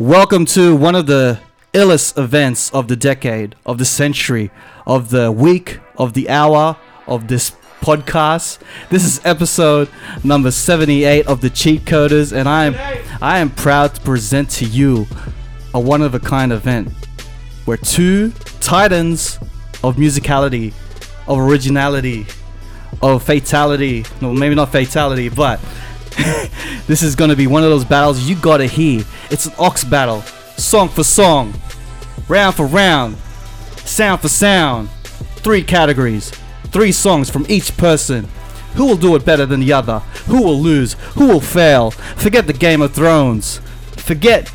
[0.00, 1.38] Welcome to one of the
[1.72, 4.50] illest events of the decade, of the century,
[4.88, 6.76] of the week, of the hour,
[7.06, 8.58] of this podcast.
[8.90, 9.88] This is episode
[10.24, 12.74] number 78 of the Cheat Coders, and I am
[13.22, 15.06] I am proud to present to you
[15.72, 16.88] a one of a kind event
[17.64, 19.38] where two titans
[19.84, 20.74] of musicality,
[21.28, 22.26] of originality,
[23.00, 24.04] of fatality.
[24.20, 25.60] No, maybe not fatality, but
[26.86, 29.04] this is gonna be one of those battles you gotta hear.
[29.30, 30.22] It's an ox battle,
[30.56, 31.54] song for song,
[32.28, 33.16] round for round,
[33.84, 34.90] sound for sound.
[35.36, 36.30] Three categories,
[36.68, 38.28] three songs from each person.
[38.74, 40.00] Who will do it better than the other?
[40.26, 40.94] Who will lose?
[41.14, 41.90] Who will fail?
[41.92, 43.60] Forget the Game of Thrones.
[43.96, 44.52] Forget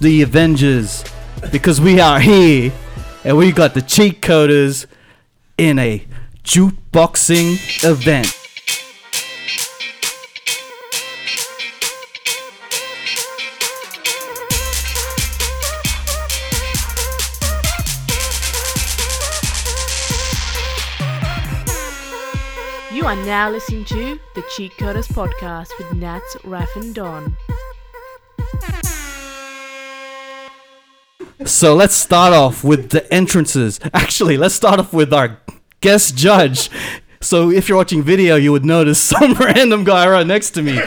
[0.00, 1.04] the Avengers.
[1.50, 2.72] Because we are here
[3.24, 4.86] and we got the cheat coders
[5.58, 6.06] in a
[6.44, 8.35] jukeboxing event.
[23.06, 27.36] You are now listening to the Cheat Coders podcast with Nats, Raf, and Don.
[31.44, 33.78] So let's start off with the entrances.
[33.94, 35.38] Actually, let's start off with our
[35.80, 36.68] guest judge.
[37.20, 40.80] So if you're watching video, you would notice some random guy right next to me.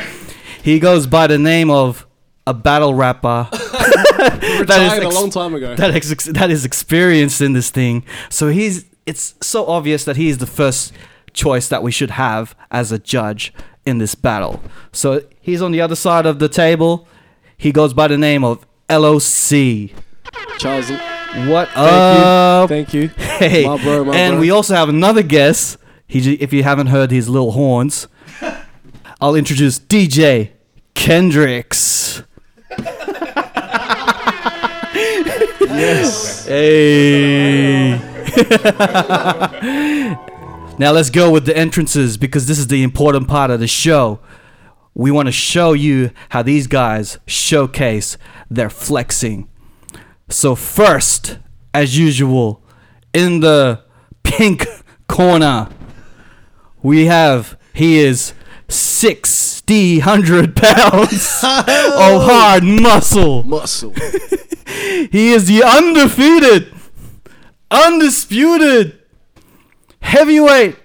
[0.61, 2.06] He goes by the name of
[2.45, 3.48] a battle rapper.
[3.54, 5.73] Retired a ex- long time ago.
[5.73, 8.04] that is ex- that is experienced in this thing.
[8.30, 10.92] So he's it's so obvious that he is the first
[11.40, 13.54] choice that we should have as a judge
[13.86, 14.62] in this battle.
[14.92, 17.08] So he's on the other side of the table.
[17.58, 19.94] He goes by the name of Ello C.
[20.60, 20.90] Charles,
[21.48, 22.70] What thank up?
[22.70, 22.76] you.
[22.76, 23.08] Thank you.
[23.40, 24.42] Hey, My bro, my and bro.
[24.42, 25.78] we also have another guest.
[26.08, 28.08] He, if you haven't heard his little horns,
[29.22, 30.52] I'll introduce DJ
[30.95, 32.23] Kendrix.
[35.62, 36.45] Yes.
[36.48, 37.94] Hey.
[40.80, 44.20] now let's go with the entrances because this is the important part of the show.
[44.94, 48.17] We want to show you how these guys showcase
[48.50, 49.50] their flexing.
[50.30, 51.38] So first,
[51.73, 52.64] as usual,
[53.14, 53.84] in the
[54.23, 54.66] pink
[55.08, 55.68] corner,
[56.82, 58.34] we have he is
[58.70, 62.16] sixty hundred pounds oh!
[62.16, 63.44] of hard muscle.
[63.44, 63.94] Muscle.
[65.12, 66.72] He is the undefeated,
[67.72, 68.98] undisputed
[70.09, 70.75] heavyweight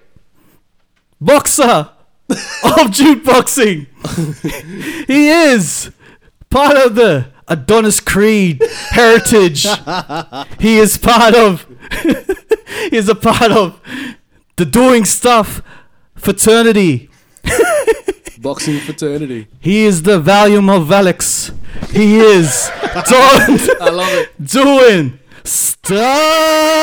[1.19, 1.89] boxer
[2.29, 3.87] of jukeboxing.
[5.07, 5.91] he is
[6.49, 9.65] part of the Adonis Creed heritage.
[10.59, 11.65] he is part of.
[12.89, 13.79] he is a part of
[14.55, 15.61] the doing stuff
[16.15, 17.09] fraternity.
[18.39, 19.47] Boxing fraternity.
[19.59, 21.51] He is the volume of Valix.
[21.91, 22.69] He is
[23.09, 24.29] Don I love it.
[24.45, 26.75] doing stuff.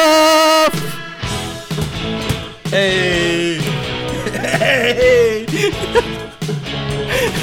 [2.72, 3.60] Hey.
[4.32, 5.44] Hey.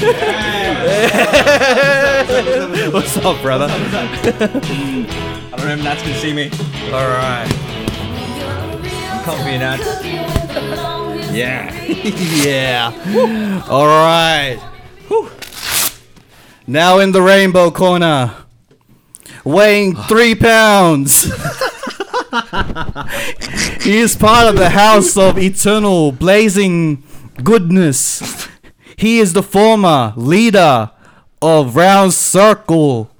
[0.02, 0.10] hey.
[2.90, 3.68] What's up, brother?
[3.70, 3.76] I
[5.56, 6.50] don't know if Nats can see me.
[6.86, 7.46] All right.
[9.22, 10.04] Comfy Nats.
[11.32, 11.72] Yeah.
[12.42, 12.90] yeah.
[13.70, 14.58] All right.
[15.06, 15.30] Whew.
[16.66, 18.34] Now in the rainbow corner,
[19.44, 21.30] weighing three pounds.
[23.82, 27.02] he is part of the house of eternal blazing
[27.42, 28.48] goodness.
[28.96, 30.90] He is the former leader
[31.42, 33.10] of Round Circle.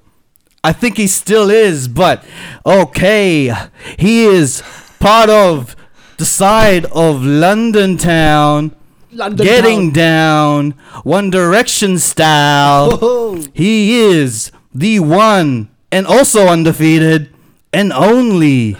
[0.63, 2.23] I think he still is, but
[2.67, 3.53] okay.
[3.99, 4.63] He is
[5.01, 5.75] part of
[6.19, 8.77] the side of London Town.
[9.13, 10.71] London Getting Town.
[10.71, 10.71] down,
[11.03, 12.99] One Direction style.
[13.03, 13.45] Oh.
[13.55, 17.35] He is the one and also undefeated
[17.73, 18.77] and only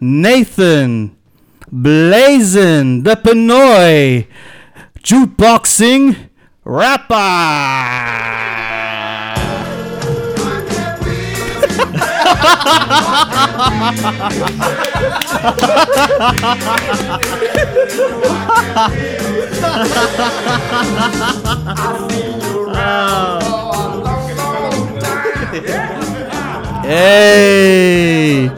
[0.00, 1.16] Nathan
[1.72, 4.26] Blazin the Pinoy
[5.02, 6.28] Jukeboxing
[6.64, 7.14] Rapper.
[26.86, 28.48] Hey!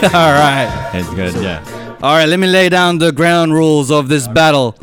[0.02, 0.90] All right.
[0.94, 1.62] It's good, yeah.
[2.02, 4.74] All right, let me lay down the ground rules of this battle.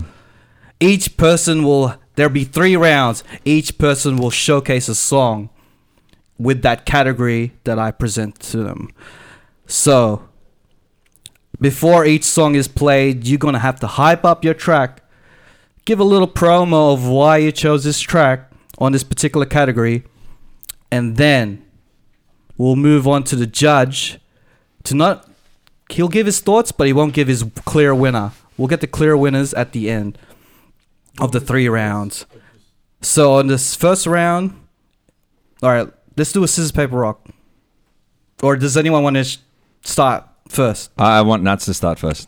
[0.80, 3.24] Each person will there'll be 3 rounds.
[3.44, 5.50] Each person will showcase a song
[6.38, 8.90] with that category that I present to them.
[9.66, 10.30] So,
[11.60, 15.02] before each song is played, you're going to have to hype up your track,
[15.86, 20.04] give a little promo of why you chose this track on this particular category,
[20.92, 21.66] and then
[22.56, 24.20] we'll move on to the judge
[24.88, 25.28] to not.
[25.90, 28.32] He'll give his thoughts, but he won't give his clear winner.
[28.58, 30.18] We'll get the clear winners at the end
[31.20, 32.26] of the three rounds.
[33.02, 34.54] So on this first round,
[35.62, 35.88] all right,
[36.18, 37.26] let's do a scissors paper rock.
[38.42, 39.38] Or does anyone want to sh-
[39.84, 40.92] start first?
[40.98, 42.28] I I want Nats to start first.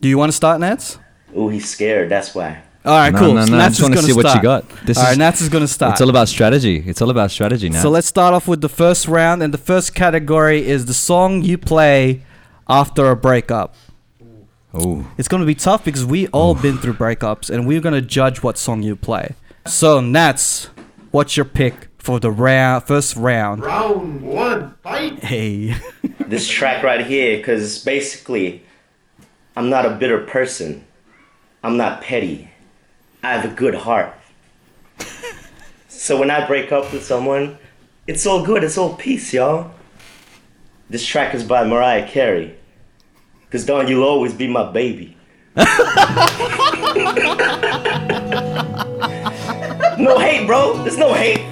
[0.00, 0.98] Do you want to start, Nats?
[1.34, 2.08] Oh, he's scared.
[2.08, 2.62] That's why.
[2.86, 3.34] All right, No, cool.
[3.34, 4.42] no, So no, I just wanna gonna see what you start.
[4.42, 4.86] got.
[4.86, 5.92] This All right, is- Nats is gonna start.
[5.92, 6.84] It's all about strategy.
[6.86, 7.82] It's all about strategy now.
[7.82, 11.42] So let's start off with the first round, and the first category is the song
[11.42, 12.22] you play
[12.68, 13.74] after a breakup.
[14.72, 18.42] oh, It's gonna be tough because we all been through breakups, and we're gonna judge
[18.42, 19.34] what song you play.
[19.66, 20.68] So Nats,
[21.10, 23.62] what's your pick for the round first round?
[23.64, 25.24] Round one, fight!
[25.24, 25.74] Hey,
[26.28, 28.62] This track right here, because basically,
[29.56, 30.84] I'm not a bitter person.
[31.64, 32.50] I'm not petty.
[33.26, 34.14] I have a good heart.
[35.88, 37.58] so when I break up with someone,
[38.06, 38.62] it's all good.
[38.62, 39.72] It's all peace, y'all.
[40.88, 42.54] This track is by Mariah Carey.
[43.40, 45.16] Because, Dawn, you'll always be my baby.
[45.56, 45.64] no
[50.20, 50.80] hate, bro.
[50.84, 51.44] There's no hate.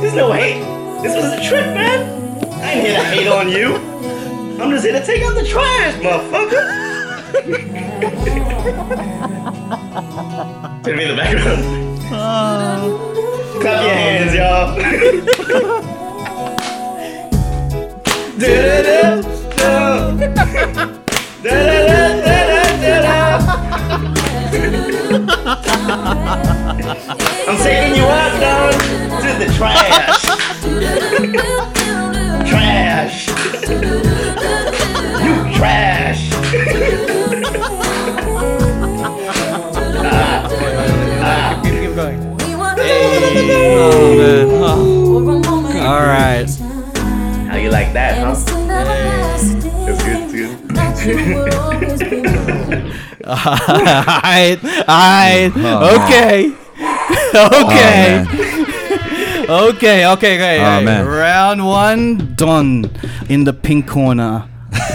[0.00, 0.58] There's no hate.
[1.00, 2.44] This was a trip, man.
[2.54, 3.76] I ain't here to hate on you.
[4.60, 6.95] I'm just here to take out the trash, motherfucker.
[7.26, 7.42] Turn
[10.96, 11.62] me in the background.
[13.60, 14.78] Clap your hands, y'all.
[27.48, 28.74] I'm taking you out, dog,
[29.22, 30.22] to the trash.
[32.48, 32.75] Trash.
[53.26, 56.52] Alright, alright, Oh, okay,
[57.34, 58.24] okay,
[59.48, 60.06] okay, okay,
[60.36, 60.60] okay.
[60.60, 60.84] Oh, okay.
[60.84, 61.06] man.
[61.06, 62.90] Round one done
[63.28, 64.48] in the pink corner.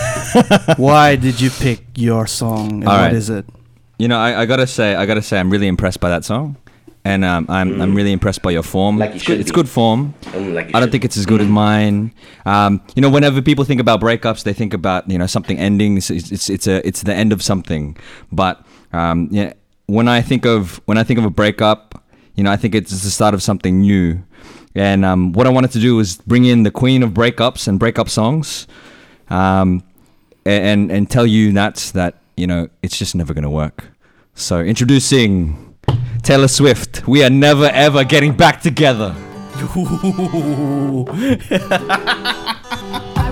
[0.78, 2.72] Why did you pick your song?
[2.72, 3.14] And All what right.
[3.14, 3.46] is it?
[3.98, 6.58] you know, I, I gotta say, I gotta say, I'm really impressed by that song,
[7.04, 8.98] and um, I'm I'm really impressed by your form.
[8.98, 9.00] Mm.
[9.00, 10.14] Like it's good, it's good form.
[10.22, 12.14] Mm, like I don't think it's as good as mine.
[12.46, 15.98] Um, you know, whenever people think about breakups, they think about you know something ending.
[15.98, 17.98] It's it's, it's, a it's the end of something.
[18.32, 18.64] But
[18.94, 19.54] um, yeah,
[19.88, 22.04] when I think of when I think of a breakup,
[22.36, 24.24] you know, I think it's the start of something new.
[24.76, 27.80] And um, what I wanted to do was bring in the queen of breakups and
[27.80, 28.68] breakup songs,
[29.30, 29.84] um,
[30.46, 33.86] and and tell you Nats that you know it's just never gonna work.
[34.36, 35.71] So introducing
[36.24, 37.08] Taylor Swift.
[37.08, 39.16] We are never ever getting back together.
[39.56, 39.68] I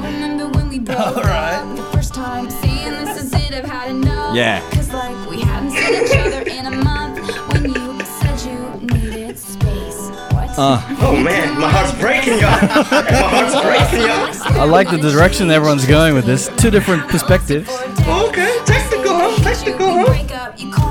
[0.03, 2.49] remember when we broke up the first time.
[2.49, 4.35] Seeing this is it, I've had enough.
[4.35, 4.67] Yeah.
[4.71, 7.19] Cause like we hadn't seen each other in a month.
[7.53, 8.57] When you said you
[8.87, 10.09] needed space.
[10.31, 10.57] What?
[10.57, 10.81] Uh.
[10.99, 12.59] Oh man, my heart's breaking, y'all.
[12.61, 14.59] my heart's breaking, y'all.
[14.59, 16.49] I like the direction everyone's going with this.
[16.57, 17.69] Two different perspectives.
[17.69, 19.35] Okay, technical, huh?
[19.43, 20.88] Technical, huh?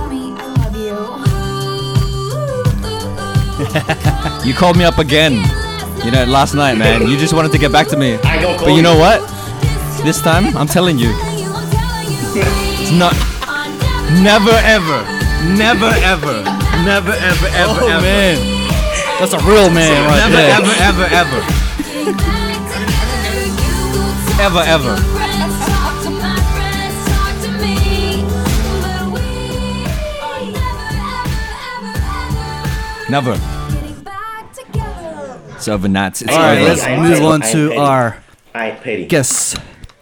[4.47, 4.55] you.
[4.55, 5.35] Called me up again.
[6.05, 7.07] You know, last night, man.
[7.09, 8.15] You just wanted to get back to me.
[8.23, 9.21] I ain't gonna call But you know what?
[10.05, 11.11] This time, I'm telling you,
[12.79, 13.15] it's not.
[14.23, 15.03] Never ever.
[15.59, 16.43] Never ever.
[16.87, 18.01] Never ever ever Oh ever.
[18.03, 18.39] man,
[19.19, 20.55] that's a real man right Never there.
[20.55, 21.41] ever ever ever.
[24.41, 25.18] Ever ever.
[35.69, 36.23] Over, Nats.
[36.23, 37.25] It's All right, let's I move petty.
[37.25, 37.77] on to petty.
[37.77, 38.23] our
[38.55, 39.57] I ain't guest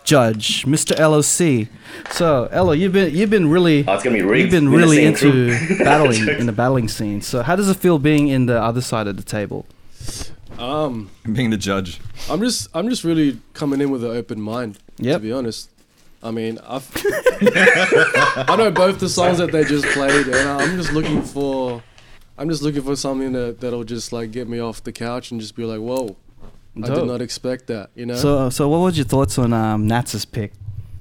[0.05, 0.99] judge, Mr.
[0.99, 1.69] Ello C.
[2.11, 4.43] So, Ello, you've been you've been really Oh, it's gonna be rigged.
[4.53, 5.51] you've been We're in really into
[5.85, 7.21] battling in the battling scene.
[7.21, 9.67] So, how does it feel being in the other side of the table?
[10.59, 12.01] Um, Being the judge.
[12.31, 14.79] I'm just I'm just really coming in with an open mind.
[14.99, 15.17] Yep.
[15.17, 15.71] To be honest,
[16.23, 16.91] I mean I've
[18.49, 21.83] I know both the songs that they just played, and I'm just looking for
[22.39, 25.41] I'm just looking for something that that'll just like get me off the couch and
[25.41, 26.17] just be like, whoa,
[26.77, 27.91] I did not expect that.
[27.95, 28.17] You know.
[28.17, 30.53] So, so what was your thoughts on um, Nats's pick?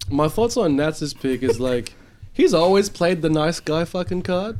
[0.09, 1.93] My thoughts on Nats's pick is like
[2.31, 4.57] he's always played the nice guy fucking card.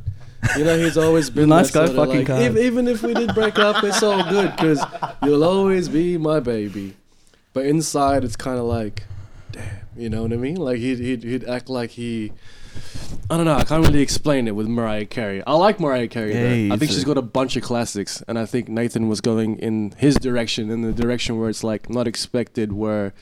[0.56, 2.42] You know, he's always been the nice guy fucking like, card.
[2.42, 4.84] ev- even if we did break up, it's all good because
[5.22, 6.94] you'll always be my baby.
[7.54, 9.04] But inside, it's kind of like,
[9.50, 9.64] damn,
[9.96, 10.56] you know what I mean?
[10.56, 12.32] Like he'd, he'd he'd act like he
[13.28, 13.56] I don't know.
[13.56, 15.42] I can't really explain it with Mariah Carey.
[15.44, 16.32] I like Mariah Carey.
[16.32, 19.58] Hey, I think she's got a bunch of classics, and I think Nathan was going
[19.58, 23.14] in his direction, in the direction where it's like not expected, where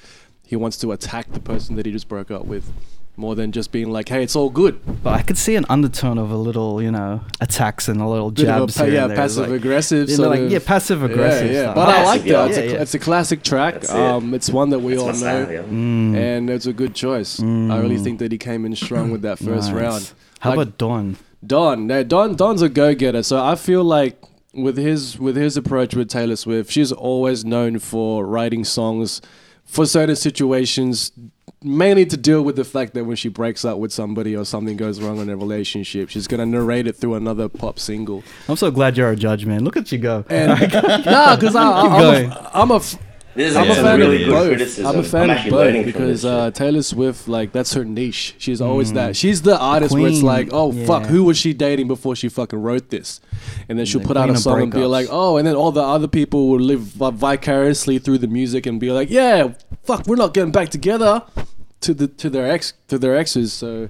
[0.47, 2.71] he wants to attack the person that he just broke up with,
[3.17, 6.19] more than just being like, "Hey, it's all good." But I could see an undertone
[6.19, 8.95] of a little, you know, attacks and a little Bit of a jabs pa- here
[8.95, 9.25] yeah, and there.
[9.25, 10.11] It's passive like, aggressive.
[10.11, 11.47] you know, like, of- yeah, passive aggressive.
[11.51, 11.63] Yeah, yeah.
[11.73, 11.75] stuff.
[11.77, 12.49] But I like Classic, that.
[12.49, 12.83] It's, yeah, a, yeah.
[12.83, 13.75] it's a classic track.
[13.85, 13.91] It.
[13.91, 15.45] Um, it's one that we That's all know.
[15.45, 15.65] style.
[15.65, 16.17] Mm.
[16.17, 17.41] and it's a good choice.
[17.41, 19.83] I really think that he came in strong with that first Nice.
[19.83, 20.13] round.
[20.41, 21.17] How Like, about Dawn?
[21.47, 21.87] Don?
[21.87, 22.35] No, Don.
[22.37, 23.23] Don's a go-getter.
[23.23, 24.21] So I feel like
[24.55, 29.21] with his with his approach with Taylor Swift, she's always known for writing songs
[29.65, 31.13] for certain situations.
[31.67, 34.77] Mainly to deal with the fact that when she breaks up with somebody or something
[34.77, 38.23] goes wrong in a relationship, she's gonna narrate it through another pop single.
[38.49, 39.65] I'm so glad you're a judge, man.
[39.65, 40.27] Look at you go.
[40.29, 40.49] And
[41.07, 42.31] nah, because Keep I'm, going.
[42.31, 42.99] a, I'm a f-
[43.35, 44.47] This is I'm a fan really of good both.
[44.49, 44.87] criticism.
[44.87, 45.51] I'm a fan I'm of actually
[45.83, 46.51] both because uh.
[46.51, 48.35] Taylor Swift, like that's her niche.
[48.37, 49.17] She's always that.
[49.17, 52.61] She's the artist where it's like, oh fuck, who was she dating before she fucking
[52.61, 53.23] wrote this?
[53.71, 55.55] And then she'll The put out a of song and be like, oh, and then
[55.57, 60.07] all the other people will live vicariously through the music and be like, yeah, fuck,
[60.07, 61.23] we're not getting back together
[61.85, 63.53] to the to their ex to their exes.
[63.53, 63.89] So.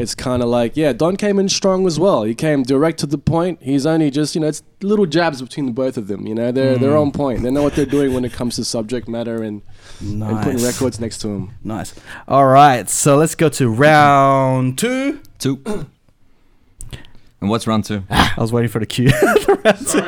[0.00, 2.22] It's kind of like, yeah, Don came in strong as well.
[2.22, 3.58] He came direct to the point.
[3.60, 6.24] He's only just, you know, it's little jabs between the both of them.
[6.24, 7.02] You know, they're they're Mm.
[7.06, 7.42] on point.
[7.42, 9.60] They know what they're doing when it comes to subject matter and
[9.98, 11.50] and putting records next to him.
[11.64, 11.94] Nice.
[12.28, 15.18] All right, so let's go to round two.
[15.40, 15.58] Two.
[17.40, 18.02] And what's round two?
[18.10, 19.10] I was waiting for the cue.
[19.48, 19.98] The round two.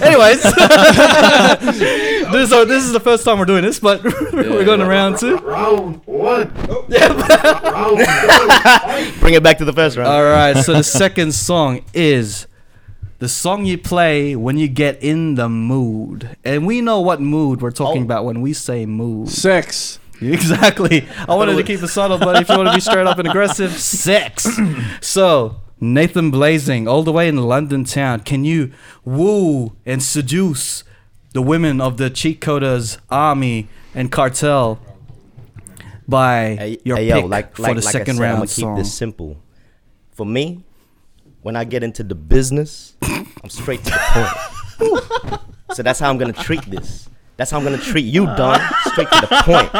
[0.04, 0.42] Anyways,
[2.32, 4.86] this, is, uh, this is the first time we're doing this, but we're going to
[4.86, 5.36] round two.
[5.38, 6.52] Round one.
[6.54, 6.88] Round
[9.20, 10.08] Bring it back to the first round.
[10.08, 12.46] All right, so the second song is
[13.18, 16.36] the song you play when you get in the mood.
[16.44, 18.06] And we know what mood we're talking Oh.
[18.06, 19.28] about when we say mood.
[19.28, 19.98] Sex.
[20.32, 21.06] Exactly.
[21.28, 23.26] I wanted to keep it subtle, but if you want to be straight up and
[23.28, 24.46] aggressive, sex.
[25.00, 28.70] So, Nathan Blazin, all the way in London town, can you
[29.04, 30.84] woo and seduce
[31.32, 34.78] the women of the cheat coders army and cartel
[36.08, 38.38] by Hey, your hey, pick yo, like, for like, the like second said, round I'm
[38.40, 38.76] gonna keep song?
[38.76, 39.36] this simple.
[40.12, 40.64] For me,
[41.42, 44.00] when I get into the business, I'm straight to the
[44.78, 45.40] point.
[45.74, 47.08] so that's how I'm gonna treat this.
[47.40, 48.60] That's how I'm gonna treat you, Don.
[48.88, 49.70] Straight to the point.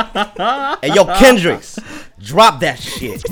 [0.83, 1.79] Hey, yo, Kendrix,
[2.19, 3.23] drop that shit.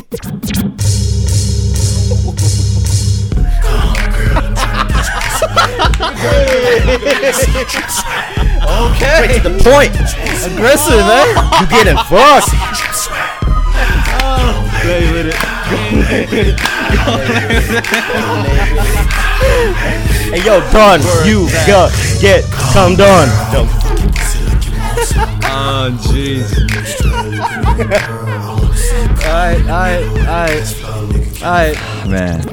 [8.69, 9.17] Okay.
[9.17, 9.97] Straight to the point.
[10.45, 11.25] Aggressive, eh?
[11.63, 12.53] You getting fucked.
[14.83, 15.37] Play with it.
[20.29, 23.27] Hey, yo, Don, you got get come Don.
[24.99, 25.05] Yo,
[25.51, 26.53] Oh, jeez.
[29.25, 31.43] Alright, alright, alright.
[31.43, 32.09] Alright.
[32.09, 32.49] Man.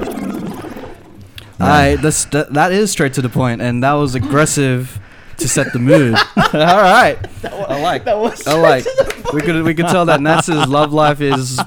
[1.59, 4.99] Alright, that's that, that is straight to the point, and that was aggressive
[5.37, 6.13] to set the mood.
[6.37, 7.17] Alright.
[7.43, 8.05] I like.
[8.05, 8.85] that was I like.
[9.33, 11.59] We could we could tell that Nats's love life is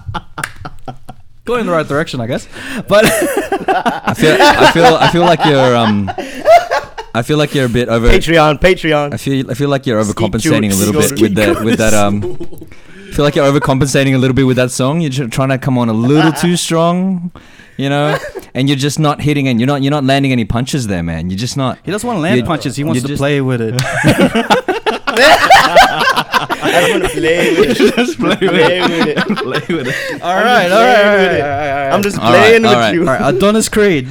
[1.44, 2.46] going in the right direction, I guess.
[2.88, 6.10] But I feel, I feel, I feel like you're, um,
[7.18, 8.08] I feel like you're a bit over.
[8.08, 9.12] Patreon, Patreon.
[9.12, 12.36] I feel, I feel like you're overcompensating a little bit with that, with that, um.
[13.08, 15.00] I feel like you're overcompensating a little bit with that song.
[15.00, 17.32] You're tr- trying to come on a little too strong,
[17.76, 18.16] you know,
[18.54, 21.28] and you're just not hitting and You're not, you're not landing any punches there, man.
[21.30, 21.78] You're just not.
[21.84, 22.76] he doesn't want to land punches.
[22.76, 23.74] He wants to just- play with it.
[23.80, 25.04] I
[26.70, 27.76] just want to play with it.
[27.96, 29.16] Just play Play with it.
[29.38, 30.22] Play with it.
[30.22, 31.90] all right, all right, all right, all right.
[31.92, 32.94] I'm just All playing right, with all right.
[32.94, 33.00] you.
[33.00, 34.08] All right, Adonis Creed.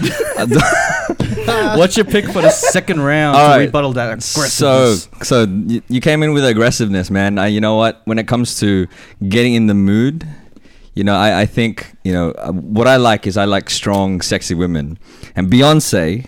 [1.77, 3.65] What's your pick for the second round All to right.
[3.65, 4.37] rebuttal that So,
[4.93, 5.27] aggressiveness?
[5.27, 7.39] so you, you came in with aggressiveness, man.
[7.39, 8.01] I, you know what?
[8.05, 8.87] When it comes to
[9.27, 10.27] getting in the mood,
[10.93, 14.21] you know, I, I think you know uh, what I like is I like strong,
[14.21, 14.97] sexy women,
[15.35, 16.27] and Beyonce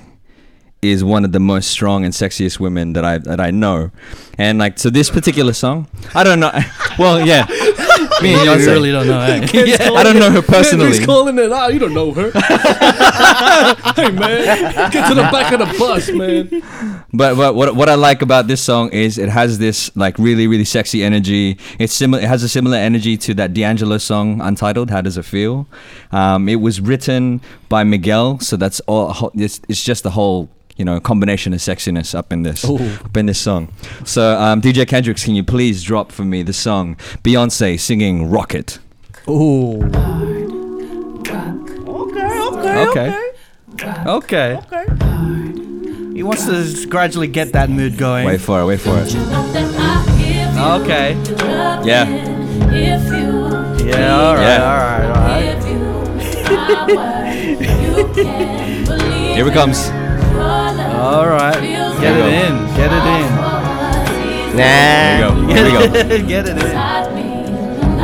[0.82, 3.92] is one of the most strong and sexiest women that I that I know.
[4.38, 6.52] And like, so this particular song, I don't know.
[7.00, 7.46] Well, yeah,
[8.22, 8.68] me and you Beyonce.
[8.68, 9.20] really don't know.
[9.20, 9.48] Eh?
[9.54, 10.88] Yeah, I don't know her personally.
[10.88, 11.74] He's calling it out.
[11.74, 12.32] You don't know her.
[13.96, 17.04] hey man, get to the back of the bus, man.
[17.14, 20.48] But but what what I like about this song is it has this like really
[20.48, 21.58] really sexy energy.
[21.80, 22.22] It's similar.
[22.24, 24.90] It has a similar energy to that D'Angelo song Untitled.
[24.90, 25.68] How does it feel?
[26.12, 29.32] Um, it was written by Miguel, so that's all.
[29.36, 33.26] It's it's just the whole you know combination of sexiness up in this up in
[33.28, 33.68] this song.
[34.06, 38.80] So um, DJ Kendrix, can you please drop for me the song Beyonce singing Rocket?
[39.28, 39.84] Ooh.
[42.82, 43.14] Okay,
[43.76, 43.98] Okay.
[44.08, 44.58] Okay.
[44.58, 44.86] Okay.
[46.16, 48.26] He wants to gradually get that mood going.
[48.26, 48.66] Wait for it.
[48.66, 49.14] Wait for it.
[50.82, 51.16] Okay.
[51.86, 52.08] Yeah.
[53.90, 54.64] Yeah, all right, Yeah.
[54.64, 55.40] all right, all right.
[59.36, 59.90] Here it comes.
[61.00, 61.56] All right.
[62.02, 62.68] Get it in.
[62.76, 63.32] Get it in.
[64.58, 65.32] There you go.
[65.48, 65.88] Here we go.
[66.28, 66.76] Get it in.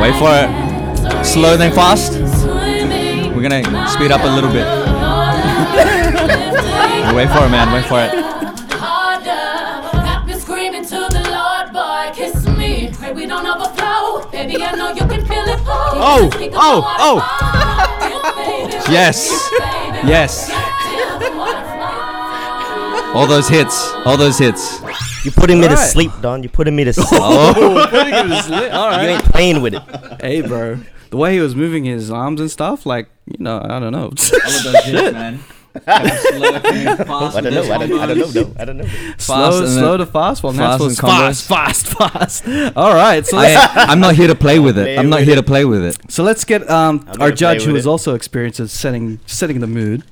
[0.00, 0.48] Wait for it.
[1.22, 2.14] Slow then fast.
[3.34, 4.66] We're gonna speed up a little bit.
[7.14, 7.70] Wait for it, man.
[7.74, 8.12] Wait for it.
[15.98, 17.20] Oh, oh, oh.
[18.88, 19.28] Yes.
[20.02, 20.50] Yes.
[23.16, 23.92] All those hits.
[24.04, 24.80] All those hits.
[25.24, 25.88] You're putting me to Alright.
[25.88, 26.42] sleep, Don.
[26.42, 27.06] You're putting me to sleep.
[27.22, 28.72] Oh, putting it to sleep.
[28.72, 29.08] All You right.
[29.08, 29.82] ain't playing with it.
[30.20, 30.78] Hey, bro.
[31.10, 34.10] The way he was moving his arms and stuff, like, you know, I don't know.
[35.12, 35.40] man.
[35.86, 36.54] I don't know.
[37.34, 38.00] I don't, know.
[38.00, 38.26] I don't know.
[38.26, 38.52] though.
[38.58, 38.88] I don't know.
[39.18, 40.42] slow, and slow then to fast.
[40.42, 41.46] Well, fast fast was and combos.
[41.46, 42.76] fast, fast, fast.
[42.76, 44.98] All right, so let's, I, I'm not here to play with it.
[44.98, 45.98] I'm not here to play with it.
[46.10, 47.90] so let's get um I'm our gonna judge, play who with is it.
[47.90, 50.02] also experienced at setting setting the mood.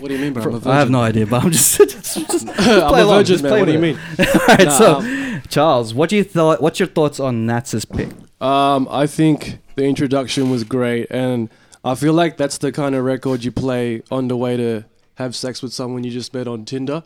[0.00, 0.42] What do you mean, bro?
[0.42, 3.18] I'm a I have no idea, but I'm just just, just I'm play a along,
[3.18, 3.50] virgin, just man.
[3.52, 3.98] play What do you mean?
[4.18, 6.60] All right, Nah, so um, Charles, what do you thought?
[6.62, 8.08] What's your thoughts on Nats's pick?
[8.40, 11.50] Um, I think the introduction was great, and
[11.84, 14.84] I feel like that's the kind of record you play on the way to
[15.16, 17.02] have sex with someone you just met on Tinder.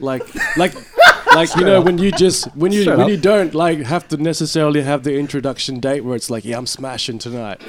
[0.00, 0.22] like,
[0.56, 0.74] like,
[1.36, 3.10] like you know when you just when you Shut when up.
[3.10, 6.66] you don't like have to necessarily have the introduction date where it's like yeah I'm
[6.66, 7.60] smashing tonight.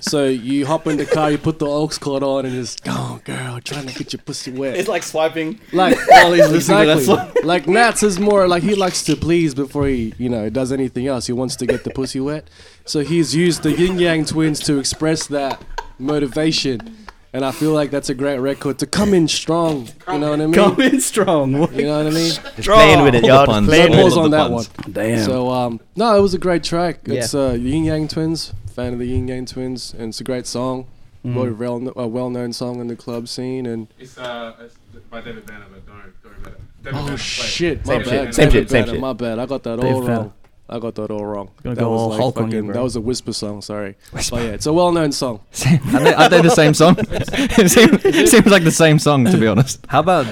[0.00, 2.92] so you hop in the car, you put the aux cord on, and just go
[2.92, 4.76] on, girl, trying to get your pussy wet.
[4.76, 5.58] It's like swiping.
[5.72, 7.42] like While he's listening to that exactly.
[7.52, 11.06] like Nats is more like he likes to please before he you know does anything
[11.06, 11.26] else.
[11.26, 12.48] He wants to get the pussy wet,
[12.84, 15.62] so he's used the Yin Yang Twins to express that
[15.98, 16.98] motivation.
[17.34, 19.88] And I feel like that's a great record to come in strong.
[20.08, 20.52] You know what I mean?
[20.54, 21.50] Come in strong.
[21.74, 22.32] You know what I mean?
[22.56, 23.44] Just playing with it, y'all.
[23.44, 24.20] Just playing No Hold with pause it.
[24.20, 24.64] on that one.
[24.92, 25.24] Damn.
[25.24, 27.00] So um, no, it was a great track.
[27.06, 28.52] It's uh, Yin Yang Twins.
[28.74, 30.86] Fan of the Yin Yang Twins, and it's a great song.
[31.24, 31.34] Mm.
[31.34, 34.76] Well, well, a well-known song in the club scene, and It's uh, it's
[35.10, 36.58] by David Banner, but don't don't remember.
[36.82, 39.00] David oh Banner, shit, Same my shit, same David shit, same Banner, shit.
[39.00, 40.16] My bad, I got that Dave all Banner.
[40.18, 40.32] wrong.
[40.68, 41.50] I got that all wrong.
[41.62, 42.72] Gonna that go was all like Hulk on you, bro.
[42.72, 43.60] That was a whisper song.
[43.60, 45.40] Sorry, but yeah, it's a well-known song.
[45.50, 45.78] Same.
[45.92, 46.96] Aren't they, aren't they the same song?
[47.08, 49.84] it seems, seems like the same song, to be honest.
[49.88, 50.26] How about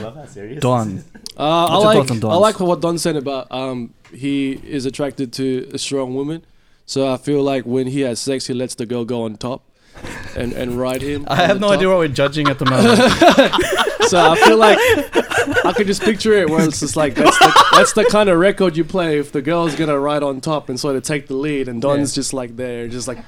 [0.60, 1.04] Don?
[1.36, 5.70] Uh, I like on I like what Don said about um he is attracted to
[5.74, 6.44] a strong woman,
[6.86, 9.64] so I feel like when he has sex, he lets the girl go on top,
[10.34, 11.26] and and ride him.
[11.28, 11.76] I have no top.
[11.76, 13.88] idea what we're judging at the moment.
[14.12, 14.78] So I feel like
[15.64, 18.38] I could just picture it where it's just like that's the, that's the kind of
[18.38, 21.34] record you play if the girl's gonna ride on top and sort of take the
[21.34, 23.24] lead, and Don's just like there, just like.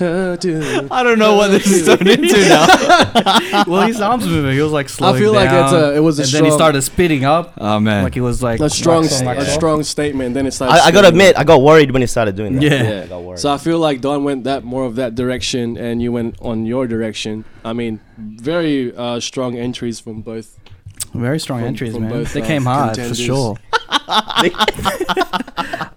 [0.00, 3.64] "Ah, dude." I don't know what this is turned into now.
[3.66, 4.52] well, his arms moving.
[4.52, 6.50] He was like slowing I feel like it's a- it was a and then he
[6.50, 7.54] started speeding up.
[7.58, 8.04] Oh man.
[8.04, 10.34] Like he was like a strong, wax on, a strong statement.
[10.34, 10.74] Then it started.
[10.74, 11.20] I, I gotta spinning.
[11.28, 12.62] admit, I got worried when he started doing that.
[12.62, 13.02] Yeah.
[13.04, 13.38] I got worried.
[13.38, 16.66] So I feel like Don went that more of that direction, and you went on
[16.66, 17.44] your direction.
[17.64, 20.58] I mean, very uh, strong entries from both.
[21.14, 22.10] Very strong From- entries, from man.
[22.12, 23.18] both, they uh, came hard contenders.
[23.18, 23.56] for sure.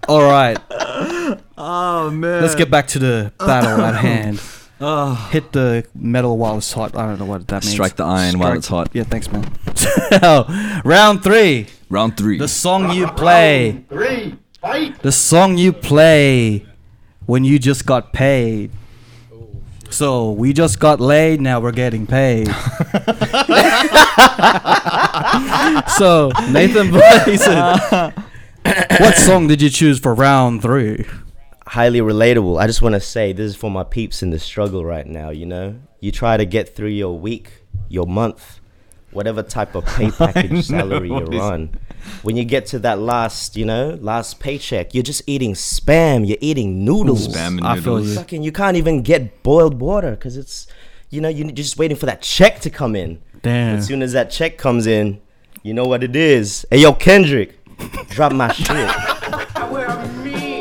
[0.07, 0.57] All right,
[1.57, 2.41] oh man.
[2.41, 4.39] let's get back to the battle at hand.
[5.31, 6.95] Hit the metal while it's hot.
[6.95, 7.73] I don't know what that means.
[7.73, 8.89] Strike the iron while it's hot.
[8.93, 9.43] Yeah, thanks, man.
[10.85, 11.67] Round three.
[11.89, 12.37] Round three.
[12.37, 13.83] The song you play.
[13.89, 15.01] Three, fight.
[15.01, 16.65] The song you play
[17.25, 18.71] when you just got paid.
[19.89, 22.47] So we just got laid, now we're getting paid.
[25.97, 28.13] so Nathan Blazin,
[28.99, 31.05] what song did you choose for round three?
[31.67, 32.59] highly relatable.
[32.59, 35.29] I just want to say this is for my peeps in the struggle right now.
[35.29, 37.51] You know, you try to get through your week,
[37.89, 38.59] your month,
[39.11, 41.41] whatever type of pay package salary you're this.
[41.41, 41.77] on.
[42.23, 46.27] When you get to that last, you know, last paycheck, you're just eating spam.
[46.27, 47.27] You're eating noodles.
[47.27, 48.09] Spam and I feel noodles.
[48.09, 48.15] you.
[48.15, 50.67] Fucking, you can't even get boiled water because it's,
[51.09, 53.21] you know, you're just waiting for that check to come in.
[53.41, 53.77] Damn.
[53.77, 55.21] As soon as that check comes in,
[55.63, 56.65] you know what it is.
[56.71, 57.59] Hey yo, Kendrick,
[58.09, 58.67] drop my shit.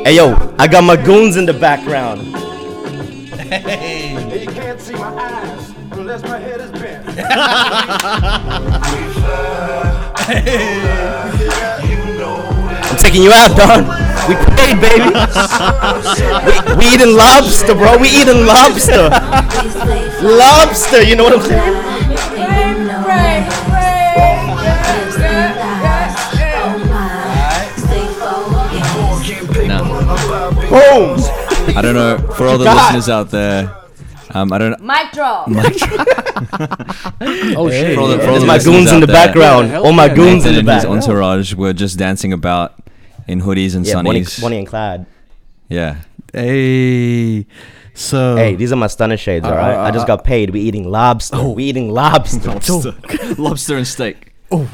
[0.07, 2.21] Hey yo, I got my goons in the background.
[3.51, 7.05] And you can't see my eyes unless my head is bent.
[10.27, 10.35] I'm
[12.97, 13.87] taking you out, Don.
[14.27, 15.07] We paid, baby.
[16.43, 17.97] we, we eating lobster, bro.
[17.97, 19.09] We eating lobster.
[20.21, 21.83] lobster, you know what I'm saying?
[30.69, 31.17] Boom.
[31.77, 32.17] I don't know.
[32.35, 32.93] For all the God.
[32.93, 33.73] listeners out there,
[34.41, 34.85] um, I don't know.
[34.85, 35.47] Mic drop.
[37.57, 37.95] Oh shit!
[37.95, 39.75] For all the, for all There's the my listeners goons in out the there, background.
[39.75, 41.03] All my goons in Nathan the and his background.
[41.03, 42.75] entourage were just dancing about
[43.27, 44.41] in hoodies and Yeah, Bonnie, sunnies.
[44.41, 45.05] Bonnie and Clyde.
[45.69, 46.01] Yeah.
[46.33, 47.45] Hey.
[47.95, 49.75] So Hey, these are my stunner shades, Uh, alright?
[49.75, 50.51] I uh, just uh, got paid.
[50.51, 51.35] We eating lobster.
[51.37, 51.51] Oh.
[51.53, 52.49] We eating lobster.
[52.51, 52.93] lobster,
[53.37, 54.33] lobster and steak.
[54.51, 54.69] Oh.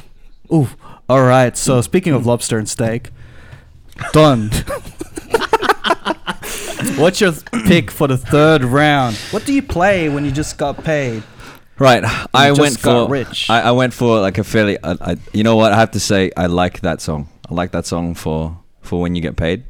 [0.52, 0.68] ooh.
[1.08, 1.56] All right.
[1.56, 3.12] So speaking of lobster and steak,
[4.12, 4.52] done.
[6.98, 7.34] What's your
[7.66, 9.16] pick for the third round?
[9.32, 11.24] What do you play when you just got paid?
[11.80, 13.50] Right, I went for rich.
[13.50, 14.78] I, I went for like a fairly.
[14.84, 15.74] I, I, you know what?
[15.74, 17.30] I have to say, I like that song.
[17.50, 19.64] I like that song for for when you get paid.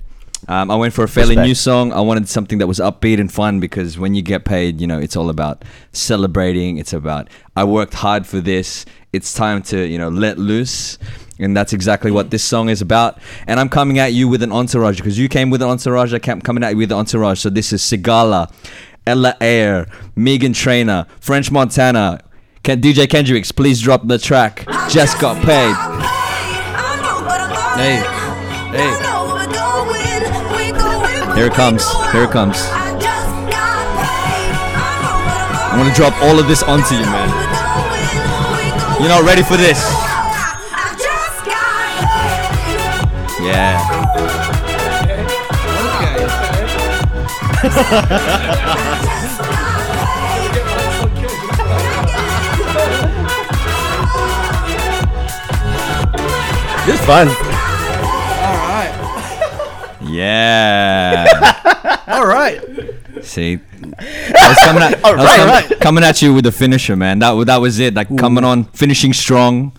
[0.48, 1.48] Um, I went for a fairly Respect.
[1.48, 1.94] new song.
[1.94, 5.00] I wanted something that was upbeat and fun because when you get paid, you know,
[5.00, 6.78] it's all about celebrating.
[6.78, 8.86] It's about I worked hard for this.
[9.14, 10.98] It's time to you know let loose,
[11.44, 13.20] and that's exactly what this song is about.
[13.48, 16.14] And I'm coming at you with an entourage because you came with an entourage.
[16.14, 17.40] I came coming at you with an entourage.
[17.40, 18.52] So this is Sigala,
[19.06, 22.22] Ella Eyre, Meghan Trainor, French Montana.
[22.64, 24.66] Can DJ Kendrix please drop the track?
[24.90, 25.76] Just got paid.
[27.76, 27.98] Hey,
[28.72, 29.10] hey.
[31.36, 31.84] Here it comes.
[32.12, 32.56] Here it comes.
[35.74, 37.30] I'm gonna drop all of this onto you, man.
[39.00, 39.84] You're not ready for this.
[43.44, 43.80] Yeah.
[47.64, 49.14] okay.
[56.86, 57.30] This is fun.
[57.30, 57.36] All
[58.68, 60.00] right.
[60.02, 61.26] Yeah.
[62.08, 62.60] All right.
[63.22, 63.58] See,
[63.98, 67.20] I was coming at, I was Alright, com- coming at you with the finisher, man.
[67.20, 67.94] That that was it.
[67.94, 69.72] Like coming on, finishing strong,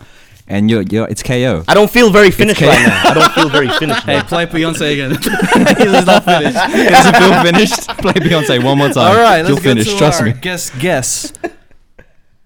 [0.46, 1.64] and you're, you're it's KO.
[1.66, 2.68] I don't feel very finished okay.
[2.68, 3.10] right now.
[3.10, 4.02] I don't feel very finished.
[4.04, 4.24] Hey, man.
[4.26, 5.10] play Beyonce again.
[5.78, 6.56] He's not finished.
[6.56, 7.88] It doesn't feel finished.
[7.98, 9.16] Play Beyonce one more time.
[9.16, 9.90] All right, you'll let's go finish.
[9.90, 10.32] to Trust our me.
[10.34, 11.32] guess guess.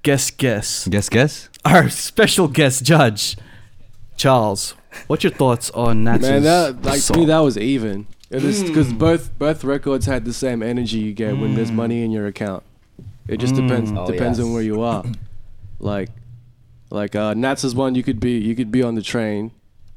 [0.02, 0.88] Guess guess.
[0.88, 1.48] Guess guess.
[1.64, 3.36] Our special guest judge,
[4.16, 4.74] Charles.
[5.06, 8.06] What's your thoughts on Nat's Man, that like to me that was even.
[8.30, 8.98] Because hmm.
[8.98, 11.76] both both records had the same energy you get when there's hmm.
[11.76, 12.62] money in your account.
[13.26, 14.46] It just depends Oh, depends yes.
[14.46, 15.04] on where you are.
[15.80, 16.10] Like
[16.90, 19.52] like uh Nats is one you could be you could be on the train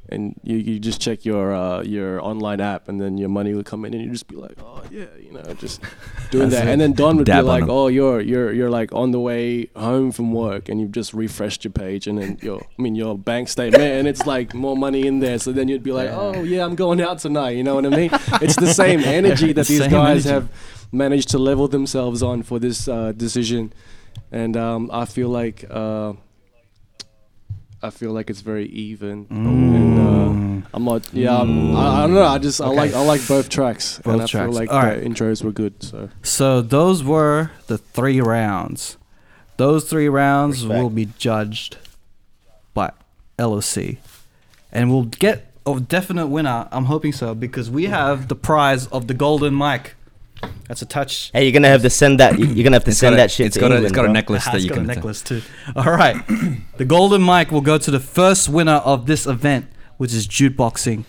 [0.09, 3.65] and you, you just check your uh, your online app and then your money would
[3.65, 5.79] come in and you'd just be like, Oh yeah, you know, just
[6.31, 6.67] doing that.
[6.67, 7.69] And then Don would Dab be on like, 'em.
[7.69, 11.63] Oh you're you're you're like on the way home from work and you've just refreshed
[11.63, 15.07] your page and then your I mean your bank statement and it's like more money
[15.07, 15.39] in there.
[15.39, 17.89] So then you'd be like, Oh yeah, I'm going out tonight, you know what I
[17.89, 18.09] mean?
[18.41, 20.29] It's the same energy that these Same guys energy.
[20.47, 23.71] have managed to level themselves on for this uh, decision.
[24.29, 26.13] And um, I feel like uh,
[27.83, 29.25] I feel like it's very even.
[29.29, 31.11] And, uh, I'm not.
[31.13, 32.23] Yeah, I'm, I, I don't know.
[32.25, 32.75] I just I Okay.
[32.75, 34.45] like I like both tracks, Both and I tracks.
[34.51, 35.03] feel like All the right.
[35.03, 35.81] intros were good.
[35.81, 38.97] So So those were the three rounds.
[39.57, 40.81] Those three rounds Respect.
[40.81, 41.77] will be judged
[42.73, 42.91] by
[43.37, 43.97] Ello C,
[44.71, 46.67] and we'll get a definite winner.
[46.71, 49.95] I'm hoping so because we have the prize of the golden mic.
[50.71, 51.31] That's a touch.
[51.33, 52.39] Hey, you're gonna have to send that.
[52.39, 54.07] You're gonna have to send a- that shit It's to got a, it's got a
[54.07, 54.13] bro.
[54.13, 54.87] necklace Ah, that you got a can.
[54.87, 55.41] necklace too.
[55.75, 56.15] All right,
[56.77, 59.65] the golden mic will go to the first winner of this event,
[59.97, 61.03] which is jukeboxing.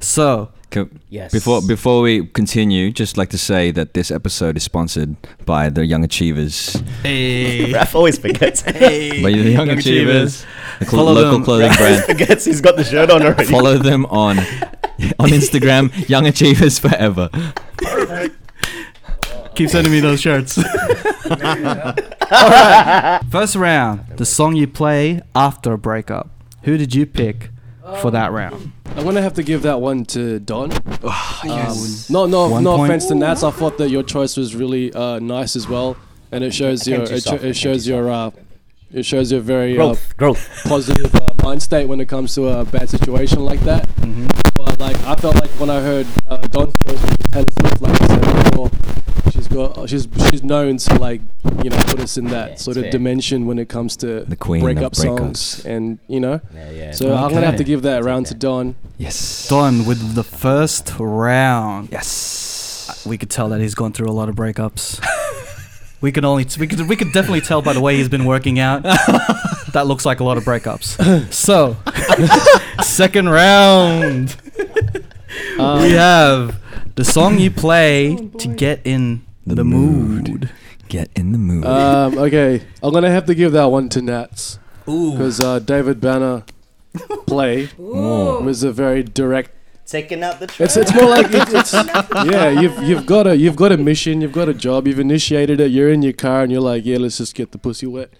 [0.00, 1.30] So Co- Yes.
[1.30, 5.84] Before before we continue, just like to say that this episode is sponsored by the
[5.84, 6.72] Young Achievers.
[7.02, 8.62] hey, Raph always forgets.
[8.62, 10.46] Hey, by the Young, Achievers,
[10.78, 11.44] the cl- Follow local them.
[11.44, 12.18] clothing Raph always brand.
[12.18, 13.44] forgets he's got the shirt on already.
[13.44, 14.38] Follow them on
[15.18, 17.28] on Instagram, Young Achievers Forever.
[19.62, 20.58] Keep sending me those shirts.
[21.30, 26.30] All right, first round, the song you play after a breakup.
[26.64, 27.50] Who did you pick
[28.00, 28.72] for that round?
[28.96, 30.70] I'm gonna have to give that one to Don.
[31.04, 31.76] Ah, Um,
[32.10, 32.90] no, no, One no point.
[32.90, 33.42] offense to Nats.
[33.42, 35.96] I thought that your choice was really uh, nice as well,
[36.30, 38.30] and it shows your too it, soft, I it came shows your uh,
[38.92, 40.62] it shows your very uh, growth, growth.
[40.64, 43.88] positive uh, mind state when it comes to a bad situation like that.
[43.96, 44.26] Mm-hmm.
[44.56, 47.82] But like I felt like when I heard uh, Don's choice, which was Taylor Swift,
[47.82, 49.01] like I said before, she's
[49.52, 51.20] got she's she's known to like
[51.62, 52.92] you know put us in that Yeah, sort of fair.
[52.92, 56.40] dimension when it comes to The queen of breakup songs, and you know.
[56.54, 56.90] Yeah, yeah.
[56.92, 58.74] So I'm gonna have to give that round to Don.
[58.98, 59.48] Yes.
[59.48, 61.88] Don with the first round.
[61.92, 63.04] Yes.
[63.06, 65.00] We could tell that he's gone through a lot of breakups.
[66.00, 68.58] we could only we could we could definitely tell by the way he's been working
[68.58, 68.82] out.
[69.72, 71.32] that looks like a lot of breakups.
[71.32, 71.76] So,
[72.82, 74.36] second round.
[75.58, 76.60] Um, we have
[76.94, 80.28] the song you play to get in the, The mood.
[80.28, 80.50] mood.
[80.88, 81.64] Get in the mood.
[81.64, 85.12] Um, okay, I'm gonna have to give that one to Nats Ooh.
[85.12, 86.44] because uh, David Banner
[87.26, 89.50] play was a very direct.
[89.86, 90.60] Taking out the trash.
[90.60, 91.72] It's it's more like it, it's
[92.30, 92.48] yeah.
[92.48, 94.20] You've you've got a you've got a mission.
[94.20, 94.86] You've got a job.
[94.86, 95.70] You've initiated it.
[95.70, 98.10] You're in your car and you're like, yeah, let's just get the pussy wet.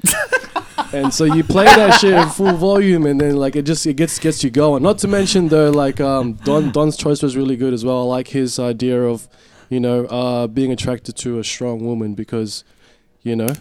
[0.92, 3.94] and so you play that shit in full volume, and then like it just it
[3.94, 4.82] gets gets you going.
[4.82, 8.00] Not to mention though, like um, Don Don's choice was really good as well.
[8.00, 9.28] I like his idea of,
[9.72, 12.62] you know, uh, being attracted to a strong woman because,
[13.22, 13.54] you know,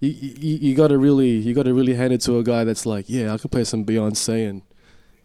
[0.00, 3.04] you, you, you gotta really you gotta really hand it to a guy that's like,
[3.08, 4.62] yeah, I could play some Beyonce and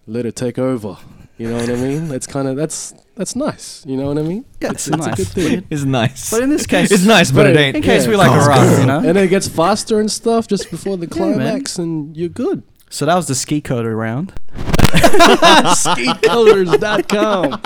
[0.05, 0.97] let it take over.
[1.37, 2.09] You know what I mean?
[2.09, 3.85] That's kind of that's that's nice.
[3.87, 4.43] You know what I mean?
[4.59, 5.67] Yeah, it's, it's it's a good thing.
[5.69, 6.29] It's nice.
[6.29, 7.77] But in this case, It's nice, but it ain't.
[7.77, 8.17] In case we Yeah.
[8.25, 8.99] like a rock, you know.
[8.99, 12.63] And it gets faster and stuff just before the Yeah, climax, and you're good.
[12.89, 14.33] So that was the ski coder round.
[14.93, 17.61] Skeetcolors.com.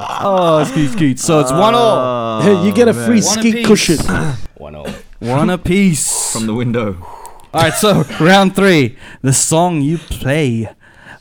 [0.00, 1.18] Oh, ski skeet.
[1.18, 2.40] So it's one all.
[2.42, 3.66] Hey, you get a oh, free One ski apiece.
[3.66, 3.98] cushion.
[4.56, 4.86] One oh.
[5.20, 6.32] One apiece.
[6.32, 6.96] From the window.
[7.02, 8.96] All right, so round three.
[9.22, 10.68] The song you play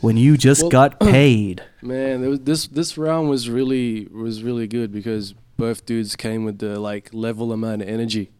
[0.01, 1.63] when you just Well- got paid.
[1.81, 6.45] Man, there was, this this round was really was really good because both dudes came
[6.45, 8.31] with the like level amount of energy.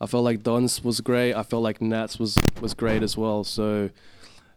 [0.00, 1.34] I felt like Don's was great.
[1.34, 3.42] I felt like Nats was was great as well.
[3.42, 3.90] So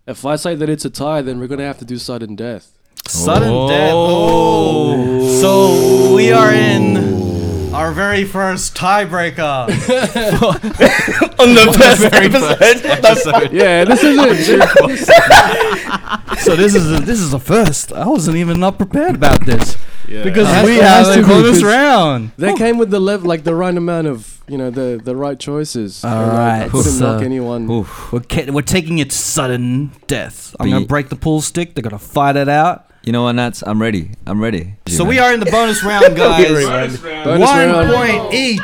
[0.08, 2.72] if I say that it's a tie, then we're gonna have to do sudden death.
[3.08, 3.92] Sudden death.
[3.94, 5.28] Oh.
[5.42, 9.68] So we are in our very first tiebreaker.
[11.42, 13.52] On the first episode.
[13.54, 16.38] Yeah, this is it.
[16.40, 17.92] so this is a, this is a first.
[17.94, 19.76] I wasn't even not prepared about this
[20.08, 20.24] Yeah.
[20.24, 22.32] because It has- we it have has a be, bonus 'cause round.
[22.38, 22.56] They oh.
[22.56, 26.04] came with the level, like the right amount of you know the the right choices.
[26.04, 27.70] All And, like, I right, couldn't so- knock anyone.
[27.70, 28.12] Oof.
[28.12, 30.56] We're ca- we're taking it sudden death.
[30.60, 31.74] I'm But gonna you- break the pool stick.
[31.76, 32.88] They're gonna fight it out.
[33.04, 33.64] You know what, Nats?
[33.66, 34.12] I'm ready.
[34.28, 34.76] I'm ready.
[34.88, 36.98] So we are in the bonus round, guys.
[37.00, 37.94] Bonus One round.
[37.94, 38.60] point each,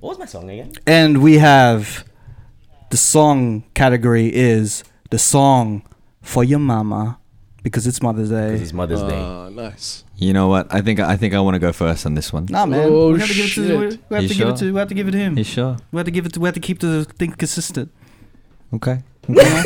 [0.00, 0.72] What was my song again?
[0.86, 2.04] and we have
[2.90, 5.82] the song category is the song
[6.20, 7.18] for your mama
[7.62, 8.62] because it's Mother's Because Day.
[8.64, 9.18] it's Mother's Day.
[9.18, 10.04] Ah, nice.
[10.18, 10.72] You know what?
[10.72, 12.46] I think I think I want to go first on this one.
[12.48, 12.88] Nah, man.
[12.90, 13.78] Oh, we have to give it to.
[13.78, 14.72] We we have You to give it to.
[14.72, 15.36] We have to give it to him.
[15.36, 15.76] You sure?
[15.92, 16.32] We have to give it.
[16.34, 17.90] To, we have to keep the thing consistent.
[18.72, 19.02] Okay.
[19.28, 19.62] Okay.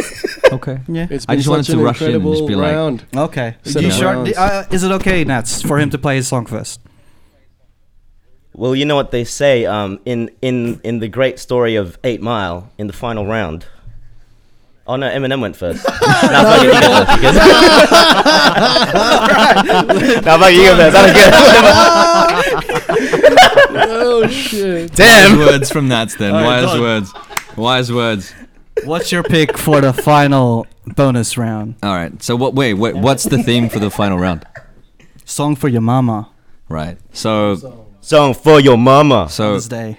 [0.53, 0.81] okay.
[0.89, 1.07] Yeah.
[1.11, 3.57] It's I been just wanted to rush in and just incredible be like- Okay.
[3.63, 4.27] Set You of sure?
[4.39, 6.81] Uh, is it okay, Nats, for him to play his song first?
[8.55, 12.21] Well, you know what they say um, in in in the great story of Eight
[12.23, 13.67] Mile in the final round.
[14.91, 15.85] Oh no, Eminem went first.
[15.89, 17.37] no, fuck it, you go first, because-
[20.27, 20.95] no, fuck it, you go first.
[20.97, 21.13] That was
[23.71, 23.89] good.
[23.89, 24.93] oh shit!
[24.95, 25.07] Damn.
[25.39, 25.39] Wise Damn.
[25.39, 26.35] words from Nats then.
[26.35, 26.81] All oh, right, Wise done.
[26.81, 27.13] words.
[27.57, 28.35] Wise words.
[28.85, 31.77] What's your pick for the final bonus round?
[31.85, 32.21] All right.
[32.21, 32.55] So what?
[32.57, 32.75] Wait.
[32.75, 32.97] Wait.
[32.97, 34.45] What's the theme for the final round?
[35.25, 36.31] Song for your mama.
[36.69, 36.99] Right.
[37.13, 39.29] So Song for your mama.
[39.31, 39.99] so Mother's Day.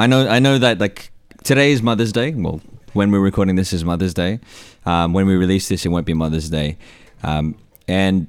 [0.00, 1.12] I know I know that like
[1.44, 2.32] today is Mother's Day.
[2.34, 2.60] Well,
[2.92, 4.40] when we're recording this is Mother's Day.
[4.84, 6.76] Um, when we release this, it won't be Mother's Day.
[7.22, 7.56] Um,
[7.88, 8.26] and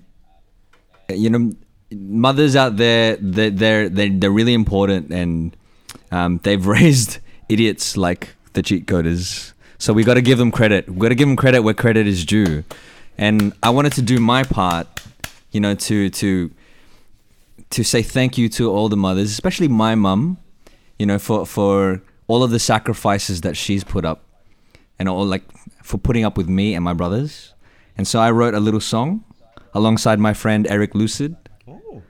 [1.09, 1.53] you know,
[1.91, 5.55] mothers out there, they're they're they're, really important, and
[6.11, 9.53] um, they've raised idiots like the cheat coders.
[9.77, 10.89] So we got to give them credit.
[10.89, 12.63] We got to give them credit where credit is due.
[13.17, 14.87] And I wanted to do my part,
[15.51, 16.51] you know, to to
[17.69, 20.37] to say thank you to all the mothers, especially my mum,
[20.97, 24.23] you know, for for all of the sacrifices that she's put up,
[25.03, 25.43] and all like
[25.83, 27.53] for putting up with me and my brothers.
[27.97, 29.25] And so I wrote a little song
[29.73, 31.35] alongside my friend Eric Lucid.
[31.67, 32.01] Oh.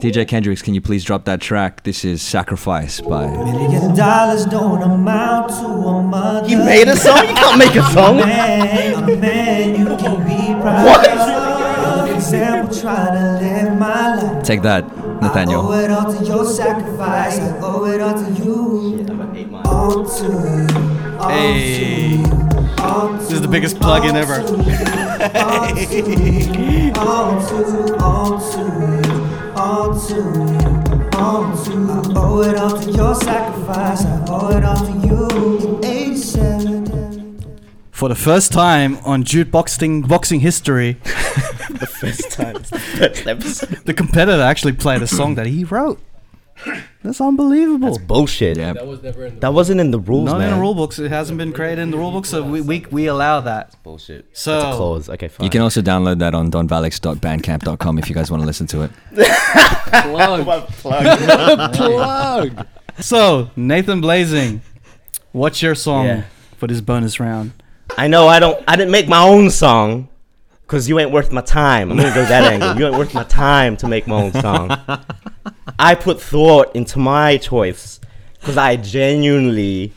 [0.00, 1.84] DJ Kendrix, can you please drop that track?
[1.84, 3.28] This is Sacrifice by.
[3.28, 6.48] Million dollars don't amount to a mother.
[6.48, 7.22] You made a song?
[7.28, 8.16] You can't make a song.
[8.16, 11.08] Man, a man you can be proud What?
[11.08, 12.16] of.
[12.16, 14.42] Example, try to live my life.
[14.42, 15.60] Take that, I Nathaniel.
[15.60, 17.38] owe it all to your sacrifice.
[17.38, 19.06] I owe it all to you.
[19.64, 21.11] All to you.
[21.11, 22.16] All Hey.
[22.16, 22.24] to you.
[22.78, 24.34] All This is the biggest plug-in ever.
[24.34, 26.92] All to you.
[26.96, 29.22] All to, all to you.
[29.56, 31.10] All to you.
[31.18, 31.90] All to you.
[31.90, 34.04] I owe it all to your sacrifice.
[34.04, 35.02] I owe it all to you.
[38.02, 42.54] For the first time on jukeboxing boxing history, the first time.
[42.54, 43.68] The first episode.
[43.84, 46.00] the competitor actually played a song that he wrote.
[47.02, 47.86] That's unbelievable.
[47.92, 48.56] That's bullshit.
[48.56, 48.72] Yeah.
[48.74, 49.40] That was never in the.
[49.40, 50.48] That wasn't in the rules, Not man.
[50.50, 50.98] in the rule books.
[50.98, 53.82] It hasn't been created in the rule book, so we, we, we allow that.
[53.82, 54.26] Bullshit.
[54.32, 55.08] So- That's a clause.
[55.08, 55.44] Okay, fine.
[55.44, 58.90] You can also download that on donvalix.bandcamp.com if you guys want to listen to it.
[59.90, 60.66] plug.
[60.68, 61.72] plug.
[61.74, 62.66] plug.
[63.00, 64.62] So, Nathan Blazin,
[65.32, 66.24] what's your song Yeah.
[66.56, 67.52] for this bonus round?
[67.98, 68.62] I know I don't.
[68.68, 70.08] I didn't make my own song
[70.62, 71.90] because you ain't worth my time.
[71.90, 72.78] I'm gonna go that angle.
[72.78, 74.68] You ain't worth my time to make my own song.
[75.78, 78.00] I put thought into my choice
[78.40, 79.92] because I genuinely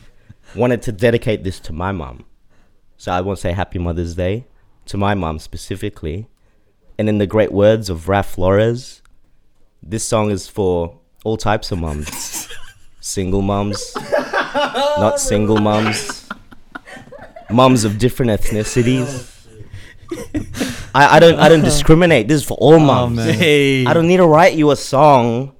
[0.54, 2.24] wanted to dedicate this to my mom.
[2.96, 4.46] So I want to say Happy Mother's Day
[4.86, 6.28] to my mom specifically.
[6.98, 9.02] And in the great words of Raf Flores,
[9.82, 12.48] this song is for all types of moms.
[13.00, 13.94] single moms,
[14.54, 16.28] not single moms,
[17.50, 19.32] moms of different ethnicities.
[20.94, 22.28] I, I don't I don't discriminate.
[22.28, 23.16] This is for all oh, moms.
[23.16, 23.34] man.
[23.34, 23.84] Hey.
[23.84, 25.55] I don't need to write you a song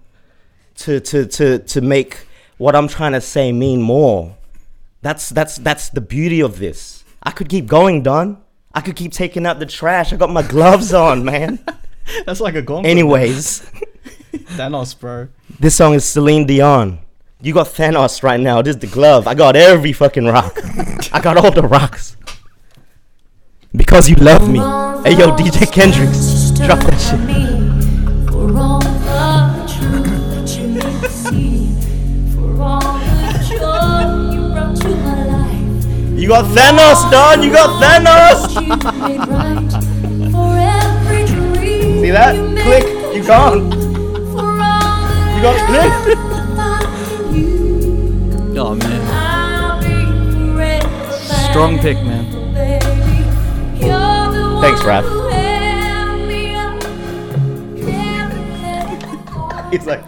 [0.78, 2.26] to to to to make
[2.58, 4.36] what I'm trying to say mean more.
[5.02, 7.04] That's that's that's the beauty of this.
[7.22, 8.38] I could keep going, Don.
[8.74, 10.12] I could keep taking out the trash.
[10.12, 11.64] I got my gloves on, man.
[12.26, 12.90] That's like a gauntlet.
[12.90, 13.60] Anyways,
[14.32, 15.28] Thanos, bro.
[15.58, 17.00] this song is Celine Dion.
[17.40, 18.60] You got Thanos right now.
[18.62, 19.26] This is the glove.
[19.26, 20.58] I got every fucking rock.
[21.12, 22.16] I got all the rocks.
[23.74, 24.58] Because you love me.
[24.58, 27.75] Hey yo, DJ Kendrix, drop that shit.
[36.16, 37.42] You got Thanos, Don.
[37.42, 38.54] You got Thanos.
[38.54, 38.60] You
[39.06, 39.70] made right
[40.32, 42.34] for every dream See that?
[42.64, 42.86] Click.
[43.14, 43.70] You gone.
[44.32, 45.92] for all the You got click.
[48.58, 49.94] Oh man, I'll be
[50.56, 51.12] forever
[51.50, 52.24] strong pick, man.
[52.54, 53.84] baby.
[53.84, 55.04] You're the Thanks, one Raph.
[55.04, 56.82] who held me up.
[57.84, 58.96] Never let me
[59.30, 59.40] go.
[59.70, 60.02] He's like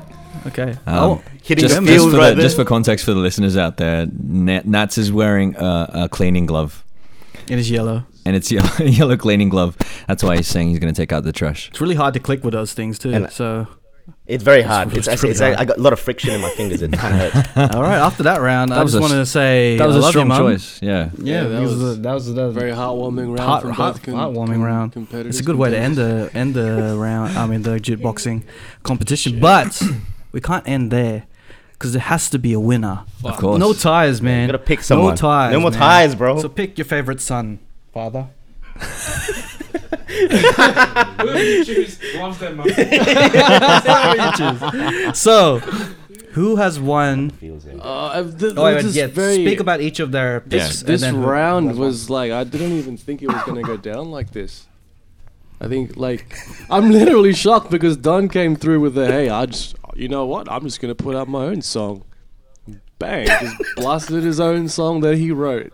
[0.46, 0.70] Okay.
[0.86, 3.56] Um, oh, hitting just, the just for right the, just for context for the listeners
[3.56, 6.84] out there, Nat, Nats is wearing a, a cleaning glove,
[7.48, 8.04] it is yellow.
[8.26, 9.76] and it's yellow, yellow cleaning glove.
[10.06, 11.68] That's why he's saying he's going to take out the trash.
[11.70, 13.12] It's really hard to click with those things too.
[13.12, 13.66] And- so,
[14.26, 14.88] It's very hard.
[14.88, 15.56] It's, it's it's, it's, hard.
[15.56, 16.80] I got a lot of friction in my fingers.
[16.82, 17.74] It kind of hurts.
[17.74, 17.98] all right.
[17.98, 20.10] After that round, I That was just wanted to say That was I a love
[20.12, 20.80] strong choice.
[20.82, 20.90] Yeah.
[20.90, 24.14] Yeah, Yeah, that because was the- that was the Very heartwarming round heart, heart, com-
[24.14, 24.96] heartwarming com- round.
[25.28, 27.36] It's a good way to end the end the round.
[27.38, 28.44] I mean the jukeboxing
[28.82, 29.80] competition, but
[30.32, 31.26] we can't end there
[31.78, 33.04] because there has to be a winner.
[33.24, 33.58] Of course.
[33.60, 34.42] No ties, man.
[34.42, 35.10] You gotta pick someone.
[35.10, 35.52] No ties.
[35.52, 35.78] No more man.
[35.78, 36.40] ties, bro.
[36.40, 37.60] So pick your favorite son,
[37.92, 38.26] father.
[40.08, 42.66] Whoever you choose loves their mum.
[45.14, 45.58] So,
[46.32, 47.32] who has won?
[47.82, 50.68] Uh, I've- th- Oh, wait, this is yeah, very- speak about each of their This,
[50.68, 50.80] picks.
[50.82, 51.86] and this round who has won.
[51.86, 54.66] was like I didn't even think it was gonna go down like this.
[55.60, 56.36] I think like
[56.70, 60.50] I'm literally shocked because Don came through with the hey, I just you know what?
[60.50, 62.04] I'm just gonna put out my own song.
[62.98, 63.26] Bang!
[63.26, 65.72] Just blasted his own song that he wrote.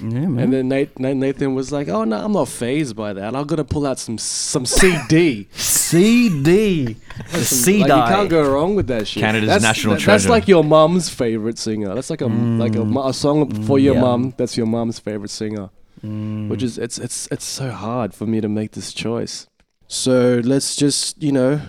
[0.00, 0.38] Yeah, man.
[0.44, 3.34] And then Nate, Nathan was like, "Oh no, I'm not phased by that.
[3.34, 5.48] I'm gonna pull out some some CD.
[5.52, 6.96] CD,
[7.32, 9.22] the C like, you can't go wrong with that shit.
[9.22, 10.18] Canada's that's, national that- treasure.
[10.18, 11.94] That's like your mom's favorite singer.
[11.94, 14.00] That's like a like a, a song for your yeah.
[14.00, 14.34] mom.
[14.36, 15.70] That's your mom's favorite singer.
[16.04, 16.48] Mm.
[16.48, 19.48] Which is it's it's it's so hard for me to make this choice.
[19.88, 21.60] So let's just you know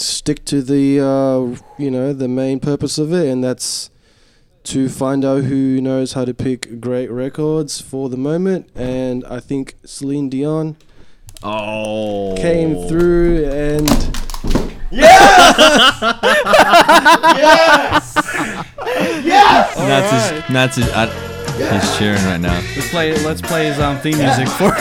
[0.00, 3.90] stick to the uh, you know the main purpose of it, and that's
[4.64, 8.68] to find out who knows how to pick great records for the moment.
[8.74, 10.76] And I think Celine Dion
[11.42, 12.34] Oh.
[12.36, 13.88] came through and
[14.90, 16.00] yes,
[19.24, 21.06] yes, Nats is Nats is uh,
[21.80, 22.60] he's cheering right now.
[22.74, 23.14] Let's play.
[23.24, 24.64] Let's play his um, theme music for.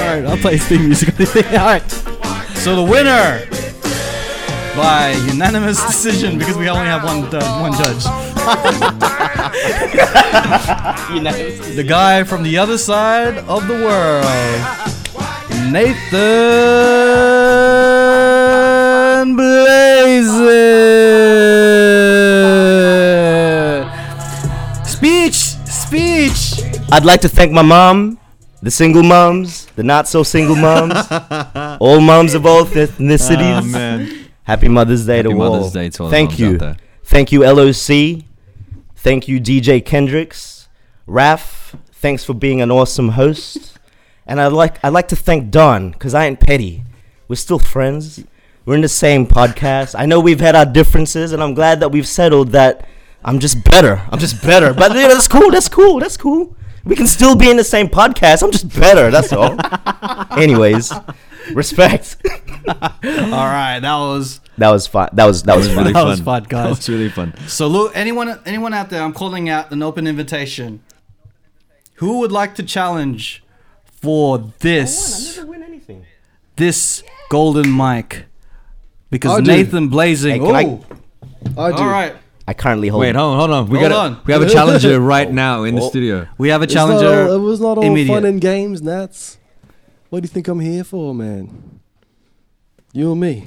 [0.00, 1.14] All right, I'll play his theme music.
[1.52, 1.82] All right.
[2.60, 3.40] So the winner
[4.76, 8.04] by unanimous decision because we only have one uh, one judge.
[11.74, 14.26] the guy from the other side of the world,
[15.72, 16.10] Nathan
[19.36, 20.44] Blazin.
[24.84, 26.60] Speech, speech.
[26.92, 28.19] I'd like to thank my mom,
[28.62, 30.94] the single moms, the not so single moms,
[31.80, 33.62] all moms of all ethnicities.
[33.62, 34.30] Oh man.
[34.44, 35.70] Happy Mother's Day Happy to Mother's all.
[35.70, 36.58] Day to all Thank you.
[37.04, 38.26] Thank you, Ello C.
[38.96, 40.66] Thank you, DJ Kendrix.
[41.06, 43.78] Raf, thanks for being an awesome host.
[44.26, 46.84] And I'd like I'd like to thank Don, because I ain't petty.
[47.28, 48.24] We're still friends.
[48.64, 49.98] We're in the same podcast.
[49.98, 52.86] I know we've had our differences, and I'm glad that we've settled that
[53.24, 54.02] I'm just better.
[54.10, 54.74] I'm just better.
[54.74, 55.50] But you know, that's cool.
[55.50, 56.00] That's cool.
[56.00, 56.56] That's cool.
[56.84, 58.42] We can still be in the same podcast.
[58.42, 59.10] I'm just better.
[59.10, 59.56] That's all.
[60.38, 60.92] Anyways,
[61.52, 62.16] respect.
[62.66, 65.08] All right, that was That was fun.
[65.12, 65.92] That was that was really fun.
[65.92, 66.08] that fun.
[66.08, 66.64] was fun, guys.
[66.64, 67.34] That was really fun.
[67.48, 70.82] So look, anyone anyone out there, I'm calling out an open invitation.
[71.94, 73.42] Who would like to challenge
[73.84, 76.06] for this oh, I never win anything.
[76.56, 78.24] this golden mic?
[79.10, 79.50] Because I do.
[79.50, 80.30] Nathan Blazin.
[80.30, 80.64] Hey, can I-
[81.56, 81.82] oh, I do.
[81.82, 82.14] all right.
[82.50, 83.02] I currently hold.
[83.02, 83.66] Wait, hold on, hold on.
[83.68, 84.20] We Hold got on.
[84.26, 85.88] we have a challenger right now in the Oh.
[85.88, 86.26] studio.
[86.36, 87.28] We have a It's challenger.
[87.28, 88.12] all- it was not all immediate.
[88.12, 89.38] fun and games, Nats.
[90.08, 91.78] What do you think I'm here for, man?
[92.92, 93.44] You and me.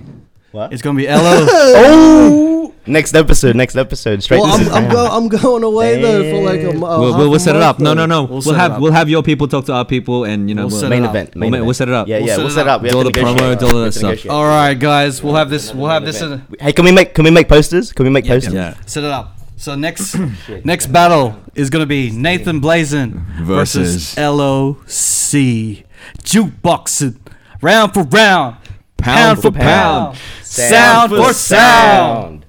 [0.54, 1.48] It's gonna be Lo.
[1.50, 2.74] Oh!
[2.86, 3.56] Next episode.
[3.56, 4.22] Next episode.
[4.22, 4.42] Straight.
[4.42, 6.80] Well, I'm, I'm, go, I'm going away though for like a, Damn.
[6.80, 7.80] mo- We'll, we'll, we'll set it up.
[7.80, 8.06] No, though.
[8.06, 8.24] no, no.
[8.24, 10.82] We'll We'll, have we'll have your people talk to our people, and you know We'll
[10.82, 11.12] we'll, main it up.
[11.12, 11.34] event.
[11.36, 11.66] We'll Main event.
[11.66, 12.08] we'll set it up.
[12.10, 12.34] Yeah, We'll yeah.
[12.36, 12.76] set We'll it set it up.
[12.76, 12.82] up.
[12.84, 14.30] We Do all the promo, do all We that stuff.
[14.30, 15.24] All right, guys.
[15.24, 15.74] We'll have this.
[15.74, 16.22] We'll have this.
[16.22, 17.94] In, Hey, can we make can we make posters?
[17.94, 18.54] Can we make posters?
[18.54, 18.76] Yeah.
[18.86, 19.38] set it up.
[19.56, 20.18] So next
[20.66, 25.86] next battle is gonna be Nathan Blazin versus, Versus- Ello C.
[26.22, 27.16] Jukeboxing
[27.62, 28.58] round for round,
[29.04, 30.18] Pound for pound.
[30.44, 32.46] sound, for sound.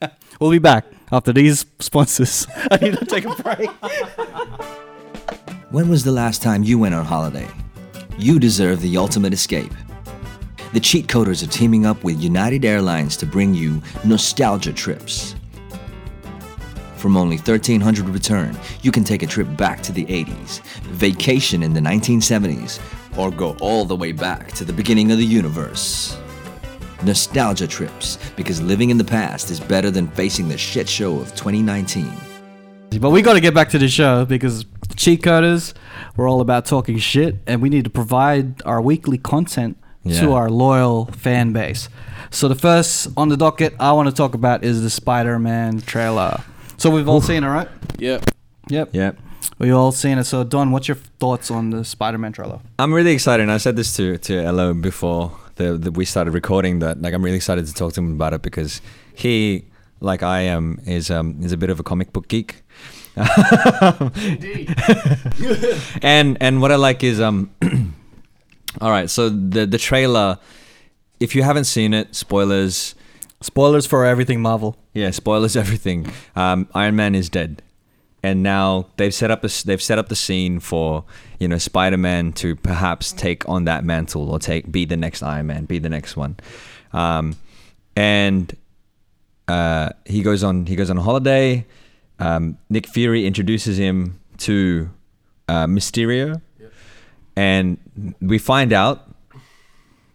[0.40, 2.46] We'll be back after these sponsors.
[2.70, 3.68] I need to take a break.
[5.70, 7.48] When was the last time you went on holiday?
[8.18, 9.72] You deserve the ultimate escape.
[10.72, 15.34] The Cheat Coders are teaming up with United Airlines to bring you nostalgia trips.
[16.96, 21.72] From only 1300 return, you can take a trip back to the 80s, vacation in
[21.72, 22.80] the 1970s,
[23.18, 26.16] or go all the way back to the beginning of the universe.
[27.02, 31.34] Nostalgia trips, because living in the past is better than facing the shit show of
[31.34, 32.10] 2019.
[33.00, 34.64] But we got to get back to the show because
[34.96, 35.74] cheat coders,
[36.16, 39.76] we're all about talking shit, and we need to provide our weekly content
[40.08, 41.90] to our loyal fan base.
[42.30, 46.42] So the first on the docket I want to talk about is the Spider-Man trailer.
[46.78, 47.68] So we've all seen it, right?
[47.98, 48.30] Yep.
[48.68, 48.94] Yep.
[48.94, 49.18] Yep.
[49.58, 50.24] We've all seen it.
[50.24, 52.60] So Don, what's your thoughts on the Spider-Man trailer?
[52.78, 53.42] I'm really excited.
[53.42, 56.78] And I said this to to Ello before the, the we started recording.
[56.78, 58.80] That like I'm really excited to talk to him about it because
[59.14, 59.64] he,
[60.00, 62.62] like I am, is um is a bit of a comic book geek.
[66.02, 67.50] and and what I like is um.
[68.80, 70.38] all right, so the the trailer.
[71.20, 72.94] If you haven't seen it, spoilers.
[73.40, 74.76] Spoilers for everything Marvel.
[74.94, 76.12] Yeah, spoilers everything.
[76.34, 77.62] Um, Iron Man is dead,
[78.28, 81.04] and now they've set up a, s- they've set up the scene for
[81.40, 85.22] you know Spider Man to perhaps take on that mantle or take be the next
[85.22, 86.36] Iron Man, be the next one,
[86.92, 87.36] um,
[87.96, 88.54] and
[89.48, 91.64] uh, he goes on he goes on a holiday.
[92.18, 94.90] Um, Nick Fury introduces him to
[95.48, 96.40] uh, Mysterio,
[97.36, 97.78] and
[98.20, 99.08] we find out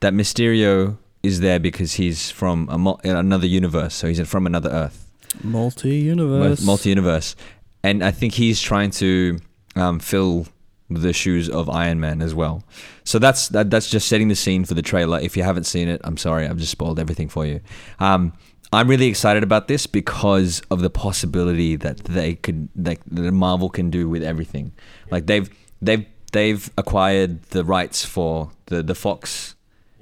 [0.01, 4.69] that Mysterio is there because he's from a mul- another universe, so he's from another
[4.69, 5.09] Earth,
[5.43, 6.61] Multi-universe.
[6.65, 7.35] multi universe,
[7.83, 9.39] and I think he's trying to
[9.75, 10.47] um, fill
[10.89, 12.63] the shoes of Iron Man as well.
[13.03, 15.19] So that's that, that's just setting the scene for the trailer.
[15.19, 17.61] If you haven't seen it, I'm sorry, I've just spoiled everything for you.
[17.99, 18.33] Um,
[18.71, 23.69] I'm really excited about this because of the possibility that they could, like, that Marvel
[23.69, 24.71] can do with everything.
[25.11, 25.49] Like they've
[25.81, 29.55] they've they've acquired the rights for the the Fox,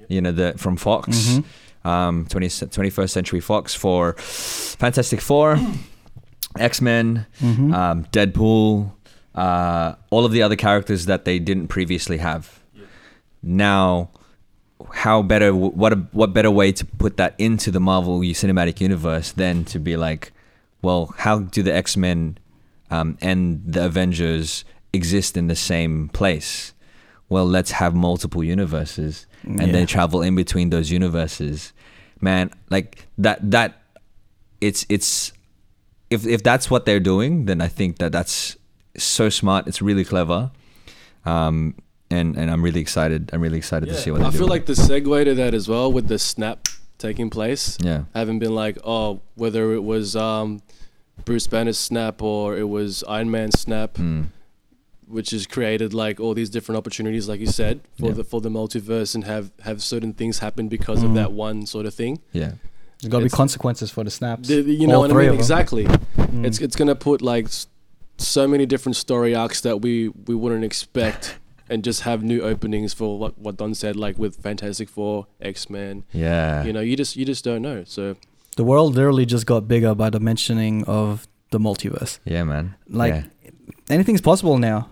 [0.08, 1.44] you know, the from Fox, Mhm.
[1.84, 5.58] um, 20, 21st Century Fox for Fantastic Four,
[6.58, 7.74] X Men, Mhm.
[7.74, 8.92] um, Deadpool,
[9.34, 12.60] uh, all of the other characters that they didn't previously have.
[13.42, 14.10] Now,
[14.92, 15.54] how better?
[15.54, 19.78] What a, what better way to put that into the Marvel Cinematic Universe than to
[19.78, 20.32] be like,
[20.82, 22.38] well, how do the X Men
[22.90, 26.74] um, and the Avengers exist in the same place?
[27.28, 29.72] Well, let's have multiple universes and Yeah.
[29.72, 31.72] then travel in between those universes.
[32.20, 33.80] Man, like that that
[34.60, 35.32] it's it's
[36.12, 38.56] if if that's what they're doing, then I think that that's
[38.96, 39.66] so smart.
[39.66, 40.50] It's really clever,
[41.24, 41.74] um,
[42.10, 43.30] and and I'm really excited.
[43.32, 44.38] I'm really excited to see what they I do.
[44.38, 47.78] feel like the segue to that as well with the snap taking place.
[47.80, 48.04] Yeah.
[48.14, 50.60] Having been like, oh, whether it was um,
[51.24, 54.26] Bruce Banner's snap or it was Iron Man's snap, Mm.
[55.08, 58.12] which has created like all these different opportunities, like you said, for Yeah.
[58.12, 61.14] the for the multiverse and have have certain things happen because of Mm.
[61.14, 62.20] that one sort of thing.
[62.32, 62.52] Yeah.
[63.02, 64.48] There's got to be consequences for the snaps.
[64.48, 65.34] The- the- you know what I mean?
[65.34, 65.84] Exactly.
[65.84, 66.46] Mm.
[66.46, 67.48] It's it's gonna put like
[68.18, 71.38] so many different story arcs that we we wouldn't expect,
[71.68, 75.68] and just have new openings for what what Don said, like with Fantastic Four, X
[75.68, 76.04] Men.
[76.12, 76.64] Yeah.
[76.64, 77.82] You know, you just you just don't know.
[77.86, 78.16] So
[78.56, 82.18] The world literally just got bigger by the mentioning of the multiverse.
[82.24, 82.74] Yeah, man.
[82.88, 83.24] Like Yeah.
[83.90, 84.88] anything's possible now.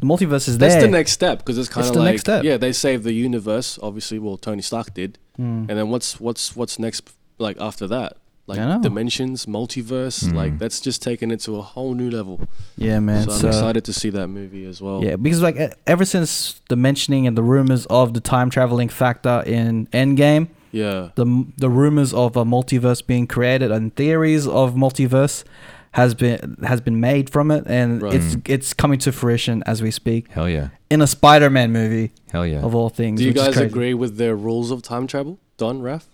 [0.00, 0.68] The multiverse is there.
[0.70, 2.44] that's the next step because it's kind It's of the like next step.
[2.44, 3.78] yeah, they saved the universe.
[3.82, 5.68] Obviously, well, Tony Stark did, Mm.
[5.68, 7.10] and then what's what's what's next?
[7.38, 8.16] Like after that,
[8.46, 8.82] like I know.
[8.82, 10.24] dimensions, multiverse.
[10.24, 10.34] Mm.
[10.34, 12.40] Like that's just taken it to a whole new level.
[12.76, 13.28] Yeah, man.
[13.28, 15.02] So I'm excited to see that movie as well.
[15.02, 15.56] Yeah, because like
[15.86, 21.08] ever since the mentioning and the rumors of the time traveling factor in Endgame, Yeah.
[21.16, 25.44] the the rumors of a multiverse being created and theories of multiverse
[25.92, 28.14] has been has been made from it, and Right.
[28.14, 30.28] it's it's coming to fruition as we speak.
[30.30, 30.68] Hell yeah.
[30.90, 32.62] In a Spider-Man movie, Hell yeah.
[32.62, 33.20] of all things.
[33.20, 36.06] Do you guys agree with their rules of time travel, Don, Raf?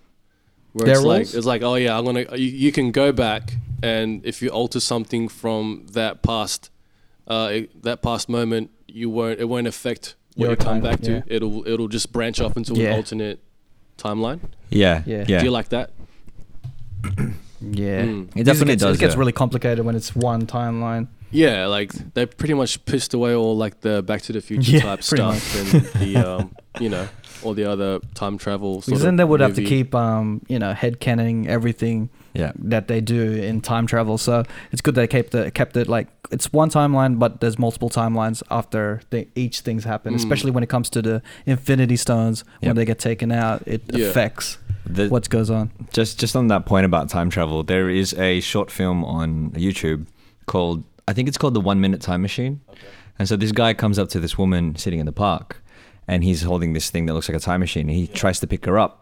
[0.73, 3.55] Where Their it's like it's like, oh yeah, I'm gonna you, you can go back
[3.83, 6.71] and if you alter something from that past
[7.27, 10.83] uh it- that past moment, you won't it won't affect what Your you come time-
[10.83, 11.21] back yeah.
[11.21, 11.35] to.
[11.35, 12.91] It'll it'll just branch off into Yeah.
[12.91, 13.41] an alternate
[13.99, 14.41] timeline.
[14.71, 15.03] Yeah.
[15.07, 15.25] Yeah.
[15.27, 15.39] Yeah.
[15.41, 15.91] Do you like that?
[17.63, 18.31] Yeah, Mm.
[18.37, 19.19] It definitely gets, does, It gets yeah.
[19.19, 21.09] really complicated when it's one timeline.
[21.31, 24.81] Yeah, like they pretty much pissed away all like the Back to the Future Yeah,
[24.81, 27.07] type pretty stuff and the um, you know
[27.43, 28.75] all the other time travel.
[28.83, 32.09] Sort Because of then they would have to keep, um, you know, head canoning everything
[32.35, 32.53] Yeah.
[32.59, 34.19] that they do in time travel.
[34.19, 37.91] So it's good they kept the kept it like it's one timeline, but there's multiple
[37.91, 40.15] timelines after the, each thing's happened.
[40.17, 40.21] Mm.
[40.21, 44.07] Especially when it comes to the Infinity Stones, when they get taken out, it Yeah.
[44.07, 45.71] affects The- what goes on.
[45.93, 50.07] Just just on that point about time travel, there is a short film on YouTube
[50.47, 52.61] called I think it's called the One Minute Time Machine.
[53.19, 55.61] And so this guy comes up to this woman sitting in the park,
[56.11, 57.89] and he's holding this thing that looks like a time machine.
[57.89, 58.95] And he tries to pick her up.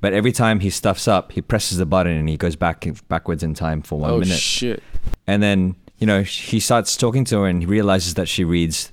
[0.00, 3.42] But every time he stuffs up, he presses the button and he goes back backwards
[3.42, 4.34] in time for one Oh, minute.
[4.34, 4.82] Oh shit.
[5.26, 8.92] And then you know he starts talking to her and he realizes that she reads.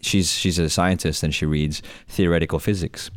[0.00, 3.10] She's she's a scientist and she reads theoretical physics.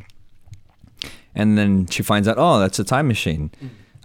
[1.35, 3.51] And then she finds out, oh, that's a time machine.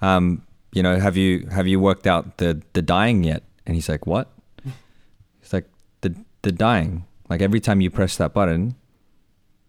[0.03, 0.43] Um,
[0.73, 3.43] you know, have you have you worked out the the dying yet?
[3.67, 4.29] And he's like, what?
[5.41, 5.69] He's like,
[6.03, 7.05] the the dying.
[7.31, 8.75] Like every time you press that button,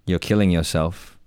[0.05, 1.17] you're killing yourself,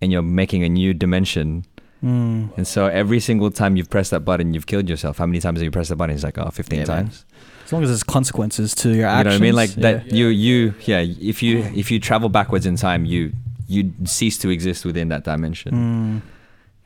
[0.00, 1.64] and you're making a new dimension.
[2.04, 2.56] Mm.
[2.56, 5.18] And so every single time you've pressed that button, you've killed yourself.
[5.18, 6.14] How many times have you pressed that button?
[6.14, 6.96] It's like, oh, 15 Yeah, man.
[7.04, 7.24] times.
[7.64, 9.18] As long as there's consequences to your actions.
[9.18, 9.54] You know what I mean?
[9.56, 9.82] Like yeah.
[10.04, 13.32] that you you yeah, if you if you travel backwards in time, you
[13.66, 16.22] you cease to exist within that dimension.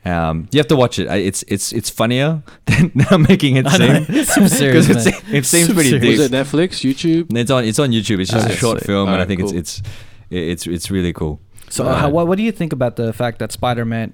[0.03, 1.07] Um, you have to watch it.
[1.11, 4.05] It's it's it's funnier than I'm making it seem.
[4.09, 6.01] It's super it, it seems Super pretty serious.
[6.01, 6.17] deep.
[6.17, 7.37] Was it Netflix, YouTube?
[7.37, 8.19] It's on it's on YouTube.
[8.19, 8.87] It's just Okay, a short sweet.
[8.87, 9.55] film, and I think cool.
[9.55, 9.89] it's it's
[10.31, 11.39] it's it's really cool.
[11.69, 14.13] So, Uh, how, what, what do you think about the fact that Spider-Man?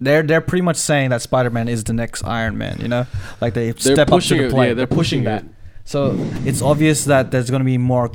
[0.00, 2.78] They're they're pretty much saying that Spider-Man is the next Iron Man.
[2.80, 3.06] You know,
[3.40, 4.68] like they They're step up pushing to the it, plate.
[4.68, 5.42] yeah, they're pushing that.
[5.42, 5.48] it.
[5.84, 8.10] So it's obvious that there's going to be more.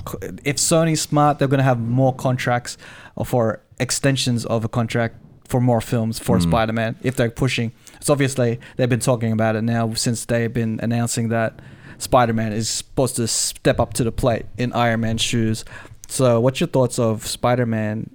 [0.46, 2.78] If Sony's smart, they're going to have more contracts
[3.26, 5.16] for extensions of a contract
[5.48, 6.44] for more films for Mm.
[6.44, 6.96] Spider-Man.
[7.04, 11.30] If they're pushing, it's obviously they've been talking about it now since they've been announcing
[11.30, 11.60] that
[11.98, 15.66] Spider-Man is supposed to step up to the plate in Iron Man's shoes.
[16.08, 18.10] So, what's your thoughts of Spider-Man's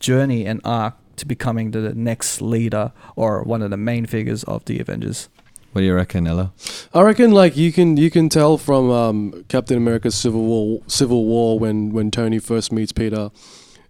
[0.00, 4.64] journey and arc to becoming the next leader or one of the main figures of
[4.64, 5.28] the Avengers?
[5.72, 6.52] What do you reckon, Ello?
[6.94, 11.26] I reckon like you can you can tell from um, Captain America's Civil War Civil
[11.26, 13.30] War when when Tony first meets Peter.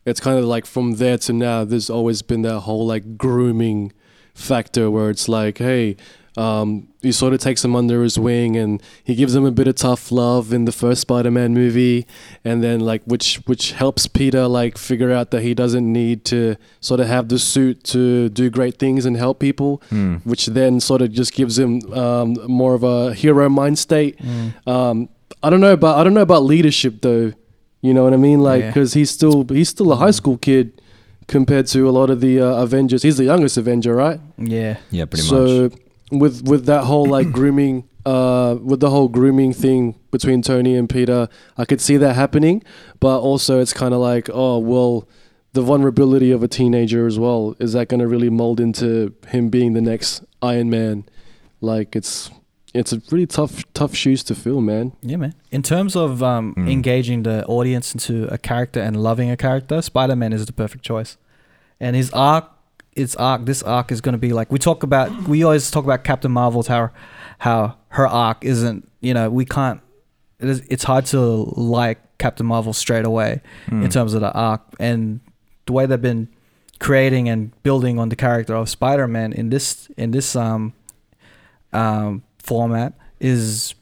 [0.05, 1.64] It's kind of like from there to now.
[1.64, 3.93] There's always been that whole like grooming
[4.34, 5.97] factor where it's like, hey,
[6.39, 9.66] um, he sort of takes him under his wing and he gives him a bit
[9.66, 12.07] of tough love in the first Spider-Man movie,
[12.45, 16.57] and then like which which helps Peter like figure out that he doesn't need to
[16.80, 20.16] sort of have the suit to do great things and help people, Hmm.
[20.24, 24.18] which then sort of just gives him um, more of a hero mind state.
[24.66, 25.09] Um,
[25.43, 27.32] I don't know about I don't know about leadership though.
[27.80, 28.41] You know what I mean?
[28.41, 28.70] Like Yeah.
[28.70, 30.80] because he's still he's still a high school kid
[31.28, 33.03] compared to a lot of the uh, Avengers.
[33.03, 34.18] He's the youngest Avenger, right?
[34.39, 34.78] Yeah.
[34.91, 35.30] Yeah, pretty much.
[35.30, 35.70] so
[36.11, 40.89] with with that whole like grooming uh with the whole grooming thing between Tony and
[40.89, 42.63] Peter, I could see that happening,
[43.01, 45.07] but also it's kind of like, oh, well,
[45.53, 49.49] the vulnerability of a teenager as well, is that going to really mold into him
[49.51, 51.05] being the next Iron Man?
[51.61, 52.31] Like it's
[52.75, 54.93] it's a really tough tough shoes to fill, man.
[55.03, 55.35] Yeah, man.
[55.51, 56.71] In terms of um, Mm.
[56.71, 60.85] engaging the audience into a character and loving a character, Spider Man is the perfect
[60.85, 61.17] choice.
[61.81, 62.45] And his arc,
[62.99, 65.11] its arc, this arc is going to be like we talk about.
[65.29, 66.91] We always talk about Captain Marvel's how
[67.39, 68.91] how her arc isn't.
[69.01, 69.81] You know, we can't.
[70.41, 71.19] It is, it's hard to
[71.57, 73.93] like Captain Marvel straight away in Mm.
[73.93, 75.21] terms of the arc and
[75.67, 76.29] the way they've been
[76.81, 80.73] creating and building on the character of Spider Man in this in this um
[81.73, 83.75] um format is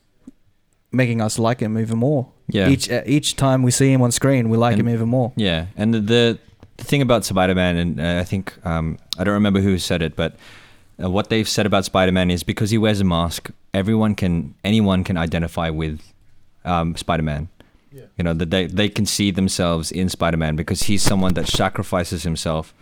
[0.93, 2.29] making us like him even more.
[2.49, 2.69] Yeah.
[2.69, 5.33] Each each time we see him on screen, we like And- him even more.
[5.37, 6.39] Yeah, and the the,
[6.77, 10.17] the thing about Spider-Man, and uh, I think um, I don't remember who said it,
[10.17, 10.37] but
[11.03, 15.05] uh, what they've said about Spider-Man is because he wears a mask, everyone can, anyone
[15.05, 16.01] can identify with
[16.65, 17.49] um, Spider-Man.
[18.19, 22.25] You know that they they can see themselves in Spider-Man because he's someone that sacrifices
[22.25, 22.75] himself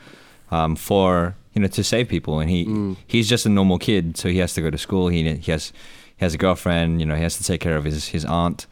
[0.51, 2.65] um, for you know to save people, and he
[3.07, 5.09] he's just a normal kid, so he has to go to school.
[5.09, 5.73] He he has
[6.17, 6.99] he has a girlfriend.
[7.01, 8.67] You know, he has to take care of his his aunt,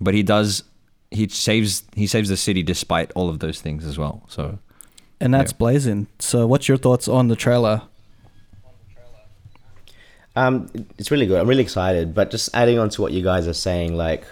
[0.00, 0.64] but he does
[1.10, 4.22] he saves he saves the city despite all of those things as well.
[4.28, 4.58] So
[5.20, 5.58] And that's Yeah.
[5.58, 6.06] blazing.
[6.18, 7.82] So, what's your thoughts on the trailer?
[10.36, 11.40] Um, it's really good.
[11.40, 12.14] I'm really excited.
[12.14, 14.24] But just adding on to what you guys are saying, like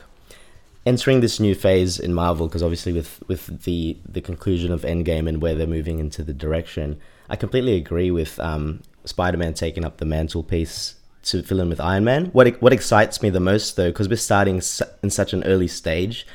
[0.87, 5.29] entering this new phase in Marvel, because obviously with with the the conclusion of Endgame
[5.29, 6.99] and where they're moving into the direction,
[7.29, 12.05] I completely agree with um, Spider-Man taking up the mantelpiece to fill in with Iron
[12.05, 12.27] Man.
[12.27, 14.63] What what excites me the most though, because we're starting
[15.03, 16.27] in such an early stage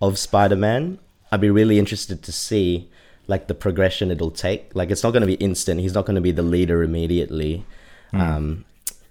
[0.00, 0.98] of Spider-Man,
[1.30, 2.88] I'd be really interested to see
[3.26, 4.74] like the progression it'll take.
[4.74, 5.80] Like it's not going to be instant.
[5.80, 7.64] He's not going to be the leader immediately.
[8.12, 8.20] Mm.
[8.20, 8.64] Um,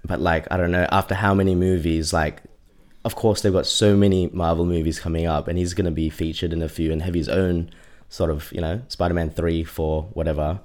[0.03, 2.41] but like I don't know, after how many movies, like
[3.05, 6.09] of course they've got so many Marvel movies coming up, and he's going to be
[6.09, 7.69] featured in a few and have his own
[8.09, 10.59] sort of you know Spider-Man three, four, whatever.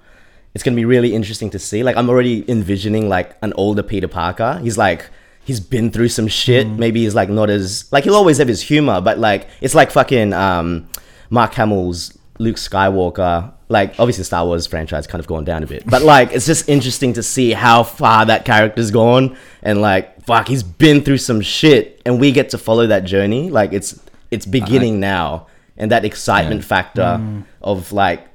[0.55, 1.83] it's gonna be really interesting to see.
[1.83, 4.59] Like I'm already envisioning like an older Peter Parker.
[4.63, 5.11] He's like
[5.45, 6.67] he's been through some shit.
[6.67, 9.91] Maybe he's like not as like he'll always have his humor, but like it's like
[9.91, 10.89] fucking um,
[11.31, 13.53] Mark Hamill's Luke Skywalker.
[13.69, 16.47] Like obviously the Star Wars franchise kind of gone down a bit, but like it's
[16.47, 21.19] just interesting to see how far that character's gone and like fuck he's been through
[21.19, 23.51] some shit and we get to follow that journey.
[23.51, 23.99] Like it's
[24.31, 27.45] it's beginning now and that excitement factor Mm.
[27.63, 28.27] of like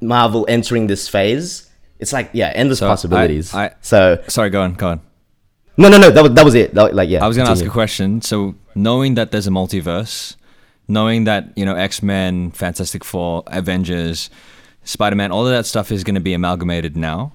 [0.00, 1.70] Marvel entering this phase.
[1.98, 3.54] It's like yeah, endless So, I- possibilities.
[3.54, 5.00] I- so Sorry, go on, go on.
[5.76, 6.10] No, no, no.
[6.10, 6.74] That was that was it.
[6.74, 7.24] That- like yeah.
[7.24, 8.22] I was gonna ask a question.
[8.22, 10.36] So knowing that there's a multiverse,
[10.88, 14.30] knowing that you know X Men, Fantastic Four, Avengers,
[14.84, 17.32] Spider Man, all of that stuff is going to be amalgamated now.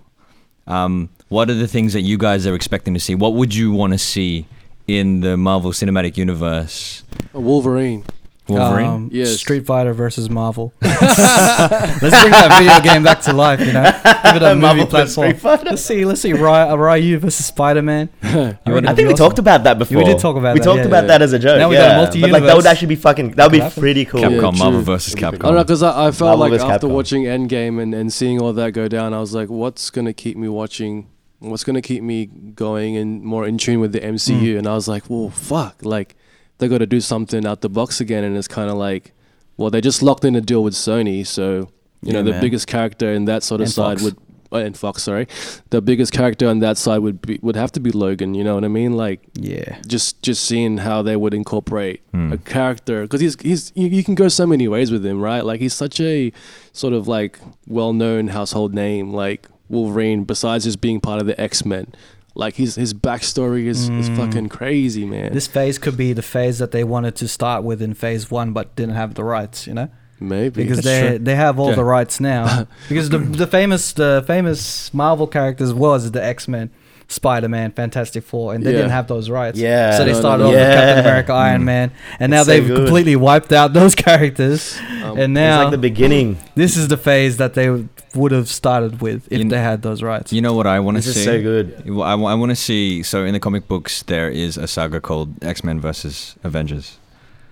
[0.67, 3.15] Um, what are the things that you guys are expecting to see?
[3.15, 4.45] What would you want to see
[4.87, 7.03] in the Marvel Cinematic Universe?
[7.33, 8.03] A Wolverine.
[8.49, 8.87] Wolverine.
[8.87, 9.37] Um, Yes.
[9.39, 10.73] Street Fighter versus Marvel.
[10.81, 13.59] let's bring that video game back to life.
[13.59, 15.33] You know, give it a Marvel movie platform.
[15.43, 16.05] Let's see.
[16.05, 16.33] Let's see.
[16.33, 18.09] Ry- Ryu versus Spider Man.
[18.23, 19.97] I think we talked about that before.
[19.97, 20.53] We did talk about that.
[20.53, 21.07] We that, talked yeah, about yeah.
[21.07, 21.59] that as a joke.
[21.59, 21.87] Now we yeah.
[21.89, 23.31] got a multi But like that would actually be fucking.
[23.31, 23.81] That would be happen.
[23.81, 24.21] pretty cool.
[24.21, 24.81] Capcom, Yeah, Marvel true.
[24.81, 26.91] versus I don't know, because I, I felt Marvel like after Capcom.
[26.91, 30.13] watching Endgame and, and seeing all that go down, I was like, what's going to
[30.13, 31.07] keep me watching?
[31.39, 34.53] What's going to keep me going and more in tune with the MCU?
[34.53, 34.57] Hmm.
[34.59, 35.85] And I was like, well, fuck.
[35.85, 36.15] Like,
[36.59, 38.23] they got to do something out the box again.
[38.23, 39.13] And it's kind of like,
[39.57, 41.25] well, they just locked in a deal with Sony.
[41.25, 41.69] So,
[42.01, 42.41] you know, the man.
[42.41, 44.03] biggest character in that sort of And side Fox.
[44.03, 44.17] would.
[44.51, 45.27] Uh, and Fox, sorry,
[45.69, 48.33] the biggest character on that side would be would have to be Logan.
[48.33, 48.93] You know what I mean?
[48.97, 49.77] Like, Yeah.
[49.87, 52.33] just just seeing how they would incorporate Hmm.
[52.33, 55.45] a character because he's he's you, you can go so many ways with him right
[55.45, 56.31] like he's such a
[56.73, 57.37] sort of like
[57.67, 61.93] well-known household name like wolverine besides just being part of the x-men
[62.35, 64.15] like his his backstory is, is mm.
[64.17, 67.81] fucking crazy man This phase could be the phase that they wanted to start with
[67.81, 69.67] in phase one, but didn't have the rights.
[69.67, 69.89] You know.
[70.19, 71.19] maybe because That's they true.
[71.19, 71.75] they have all Yeah.
[71.75, 72.67] the rights now.
[72.89, 76.69] because the the famous the famous Marvel characters was the X Men,
[77.11, 78.77] Spider Man, Fantastic Four, and they Yeah.
[78.77, 79.57] didn't have those rights.
[79.59, 79.97] Yeah.
[79.97, 80.49] so they No, no, started no.
[80.49, 82.75] off with Captain America, Iron Man, and now so they've good.
[82.77, 84.77] completely wiped out those characters.
[85.03, 86.37] Um, and now It's like the beginning.
[86.55, 87.83] this is the phase that they
[88.15, 90.31] would have started with if You they had those rights.
[90.31, 91.19] You know what I want to This see?
[91.21, 91.89] is so good.
[91.89, 93.01] Well, I, want to see.
[93.03, 96.97] So in the comic books, there is a saga called X Men versus Avengers.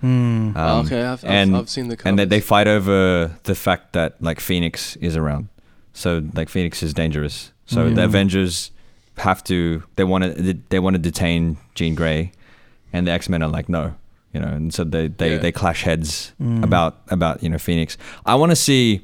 [0.00, 0.56] Hmm.
[0.56, 2.08] Um, okay I've, and I've, I've seen the covers.
[2.08, 5.48] and they, they fight over the fact that like Phoenix is around.
[5.92, 7.50] So like Phoenix is dangerous.
[7.66, 8.04] So the Mm.
[8.04, 8.70] Avengers
[9.18, 12.32] have to they want to they want to detain Jean Grey,
[12.92, 13.94] and the X Men are like no,
[14.32, 15.38] you know, and so they they, Yeah.
[15.38, 16.62] they clash heads Mm.
[16.64, 17.96] about about you know Phoenix.
[18.26, 19.02] I want to see.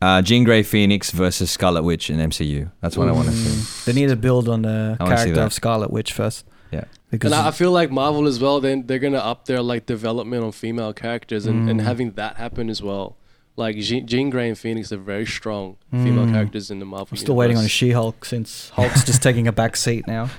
[0.00, 2.72] Uh, Jean Grey Phoenix versus Scarlet Witch in MCU.
[2.80, 3.84] That's what I want to see.
[3.92, 6.44] They need to build on the I character of Scarlet Witch first.
[6.72, 6.86] Yeah.
[7.12, 8.60] because and I, I feel like Marvel as well.
[8.60, 11.84] Then they're gonna up their like development on female characters and, and Mm.
[11.84, 13.16] having that happen as well.
[13.56, 16.32] Like Jean, Jean Grey and Phoenix are very strong female Mm.
[16.32, 17.08] characters in the Marvel.
[17.10, 17.72] I'm still waiting on universe.
[17.72, 20.30] She-Hulk since Hulk's just taking a back seat now.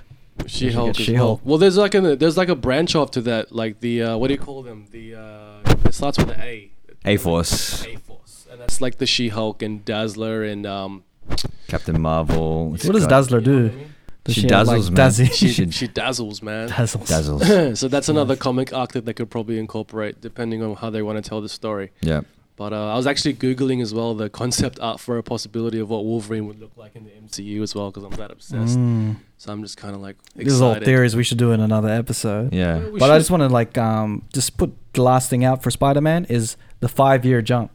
[0.48, 0.90] She-Hulk.
[1.00, 1.42] as She-Hulk.
[1.44, 1.52] well.
[1.52, 4.28] Well, there's like a there's like a branch off to that, like the uh, what
[4.30, 4.88] do you call them?
[4.92, 6.72] The uh, it starts with the A.
[7.06, 11.04] A Force, A Force, and that's like the She Hulk and Dazzler and um.
[11.68, 12.72] Captain Marvel.
[12.72, 13.10] what's What does called?
[13.12, 13.72] Dazzler do?
[14.24, 15.10] Does She have, like, dazzles, man.
[15.10, 15.34] Dazzy?
[15.34, 16.70] She She she dazzles, man.
[16.70, 17.08] dazzles.
[17.10, 17.80] dazzles.
[17.80, 21.22] so that's another comic arc that they could probably incorporate, depending on how they want
[21.24, 21.92] to tell the story.
[22.02, 22.22] Yeah.
[22.64, 25.90] But uh, I was actually googling as well the concept art for a possibility of
[25.90, 28.80] what Wolverine would look like in the MCU as well, because I'm that obsessed.
[28.80, 29.18] Mm.
[29.36, 30.46] So I'm just kind of like excited.
[30.46, 32.54] These are all theories we should do in another episode.
[32.54, 32.88] Yeah.
[32.88, 35.72] We But I just want to like um just put the last thing out for
[35.72, 37.70] Spider-Man is the five-year jump.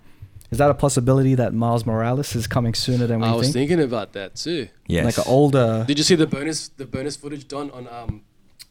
[0.50, 3.34] Is that a possibility that Miles Morales is coming sooner than we think?
[3.34, 3.68] I was think?
[3.68, 4.68] thinking about that too.
[4.86, 5.04] Yes.
[5.04, 5.84] Like an older.
[5.86, 8.22] Did you see the bonus the bonus footage done on um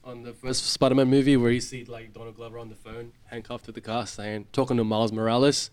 [0.03, 3.65] on the first Spider-Man movie where you see like Donald Glover on the phone handcuffed
[3.65, 5.69] to the car saying talking to Miles Morales?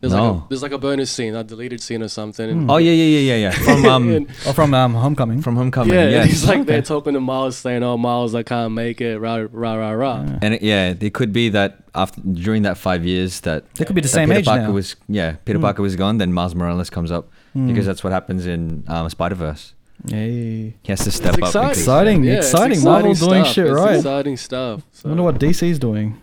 [0.00, 2.48] There's like a there's like a bonus scene, a deleted scene or something.
[2.48, 3.50] And Oh yeah, yeah, yeah, yeah, yeah.
[3.64, 5.42] From um, And- Oh, from um, Homecoming.
[5.42, 5.92] from Homecoming.
[5.92, 6.24] yeah, Yeah.
[6.24, 6.64] he's like Okay.
[6.66, 10.24] they're talking to Miles saying, "Oh, Miles, I can't make it." Rah rah rah rah.
[10.40, 13.96] And it, yeah, it could be that after during that five years that They could
[13.96, 14.70] be the same Peter age Parker now.
[14.72, 15.62] was yeah Peter Mm.
[15.62, 17.66] Parker was gone, then Miles Morales comes up Mm.
[17.66, 19.74] because that's what happens in um, Spider Verse.
[20.06, 20.76] Yay.
[20.84, 21.70] He has to step It's up.
[21.70, 21.70] exciting.
[21.70, 22.84] Exciting, Yeah, it's exciting.
[22.84, 23.52] Marvel doing stuff.
[23.54, 23.96] shit It's right.
[23.96, 24.82] Exciting stuff.
[25.04, 26.18] I wonder what DC's doing.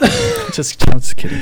[0.52, 1.38] just, I'm just kidding.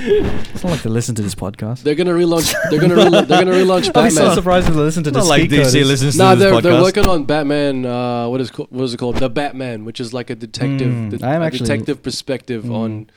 [0.54, 1.82] It's not like they listen to this podcast.
[1.82, 2.52] They're gonna relaunch.
[2.70, 5.20] They're gonna rela- they're gonna relaunch I'll be so surprised if they listen to Not
[5.20, 5.28] this.
[5.28, 6.62] like DC listens No, to this they're, podcast.
[6.62, 7.84] they're working on Batman.
[7.86, 9.16] Uh, what is co- what is it called?
[9.16, 12.64] The Batman, which is like a detective, Mm, the, I am a actually- detective perspective
[12.64, 12.74] Mm.
[12.74, 13.11] on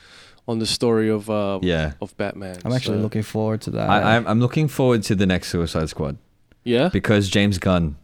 [0.48, 2.58] on the story of uh, yeah, of Batman.
[2.66, 3.90] I'm actually So- looking forward to that.
[3.90, 6.18] I, I'm I'm looking forward to the next Suicide Squad
[6.64, 7.96] Yeah, because James Gunn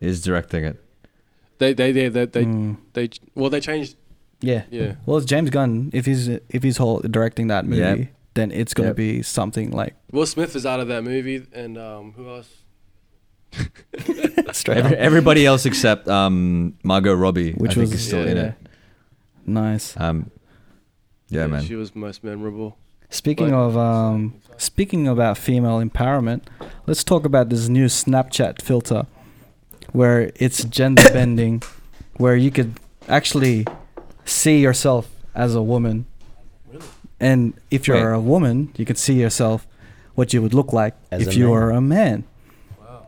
[0.00, 0.76] is directing it.
[1.58, 2.76] they they they they they, Mm.
[2.94, 3.96] they well they changed.
[4.40, 4.62] Yeah.
[4.70, 5.90] Yeah, Well, it's James Gunn.
[5.92, 8.08] If he's if he's whole directing that movie, Yep.
[8.34, 8.96] then it's gonna Yep.
[8.96, 12.48] be something like Will Smith is out of that movie, and um, who else?
[14.52, 14.98] Straight Every, up.
[14.98, 18.42] everybody else except um, Margot Robbie, Which I think, was- is still yeah, in yeah.
[18.44, 18.54] it.
[19.46, 19.94] Nice.
[19.96, 20.30] Um,
[21.28, 21.62] yeah, man.
[21.64, 22.76] She was most memorable.
[23.10, 26.42] Speaking But- of um, speaking about female empowerment,
[26.86, 29.06] let's talk about this new Snapchat filter,
[29.92, 31.62] where it's gender bending,
[32.16, 32.78] where you could
[33.08, 33.64] actually
[34.26, 36.06] see yourself as a woman,
[37.18, 38.16] and if you're Wait.
[38.16, 39.66] a woman, you could see yourself
[40.14, 41.50] what you would look like As if you man.
[41.52, 42.24] were a man.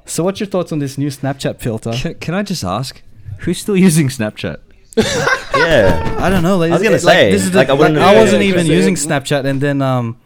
[0.07, 1.93] So, what's your thoughts on this new Snapchat filter?
[1.93, 3.03] Can, can I just ask,
[3.41, 4.59] who's still using Snapchat?
[5.59, 6.17] Yeah.
[6.21, 6.57] I don't know.
[6.57, 8.15] Like, I was gonna it's like, say, this is the, like, I like, wouldn't I
[8.15, 10.17] wasn't Yeah, even using Snapchat, and then um,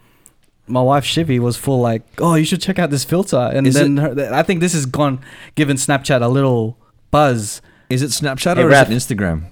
[0.67, 3.73] my wife Shivy was full like, "Oh, you should check out this filter." And Is
[3.73, 5.19] then her, I think this has gone
[5.55, 6.77] given Snapchat a little
[7.09, 7.61] buzz.
[7.89, 8.91] Is it Snapchat Hey, or Raph.
[8.91, 9.45] is it Instagram?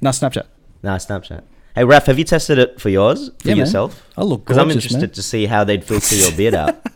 [0.00, 0.44] Not Snapchat.
[0.82, 1.42] Nah, Snapchat.
[1.74, 3.30] Hey, Raf, have you tested it for yours?
[3.40, 3.58] For Yeah, man.
[3.58, 4.06] yourself?
[4.16, 4.44] I look gorgeous.
[4.46, 5.10] Because I'm interested man.
[5.10, 6.76] to see how they'd filter your beard out.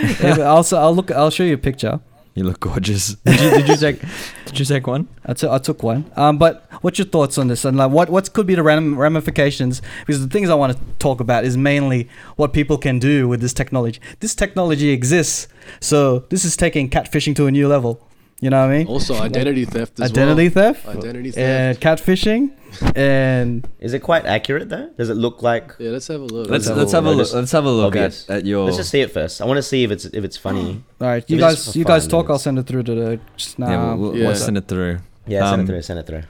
[0.00, 1.10] Yeah, but also, I'll look.
[1.12, 2.00] I'll show you a picture.
[2.34, 3.14] You look gorgeous.
[3.14, 4.00] Did you, did you take?
[4.46, 5.06] Did you take one?
[5.24, 6.10] I took I took one.
[6.16, 7.64] Um, but what's your thoughts on this?
[7.64, 9.80] And like, what what could be the ram- ramifications?
[10.00, 13.40] Because the things I want to talk about is mainly what people can do with
[13.40, 14.00] this technology.
[14.20, 15.46] This technology exists,
[15.80, 18.05] so this is taking catfishing to a new level.
[18.40, 18.86] You know what I mean?
[18.86, 20.74] Also, identity theft as Identity well.
[20.74, 21.38] theft, Identity theft.
[21.38, 22.50] and catfishing,
[22.96, 24.90] and Is it quite accurate though?
[24.98, 25.72] Does it look like?
[25.78, 26.50] Yeah, let's have a look.
[26.50, 27.26] Let's have let's a have a look.
[27.28, 27.34] look.
[27.34, 28.66] Let's have a look at, at your.
[28.66, 29.40] Let's just see it first.
[29.40, 30.82] I want to see if it's if it's funny.
[31.00, 32.26] all right, you If guys you guys talk.
[32.26, 33.68] then I'll send it through to the just now.
[33.70, 34.34] yeah, we'll, we'll Yeah.
[34.34, 34.98] send it through.
[35.26, 35.82] Yeah, send Um, it through.
[35.82, 36.22] Send it through.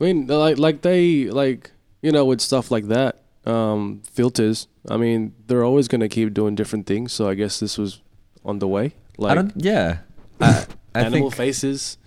[0.00, 4.68] I mean, like like they like you know with stuff like that, um, filters.
[4.88, 7.12] I mean, they're always gonna keep doing different things.
[7.12, 8.00] So I guess this was
[8.42, 8.94] on the way.
[9.18, 9.52] Like I don't.
[9.56, 9.98] Yeah.
[10.40, 10.64] I,
[10.94, 11.34] I animal think.
[11.36, 11.98] faces.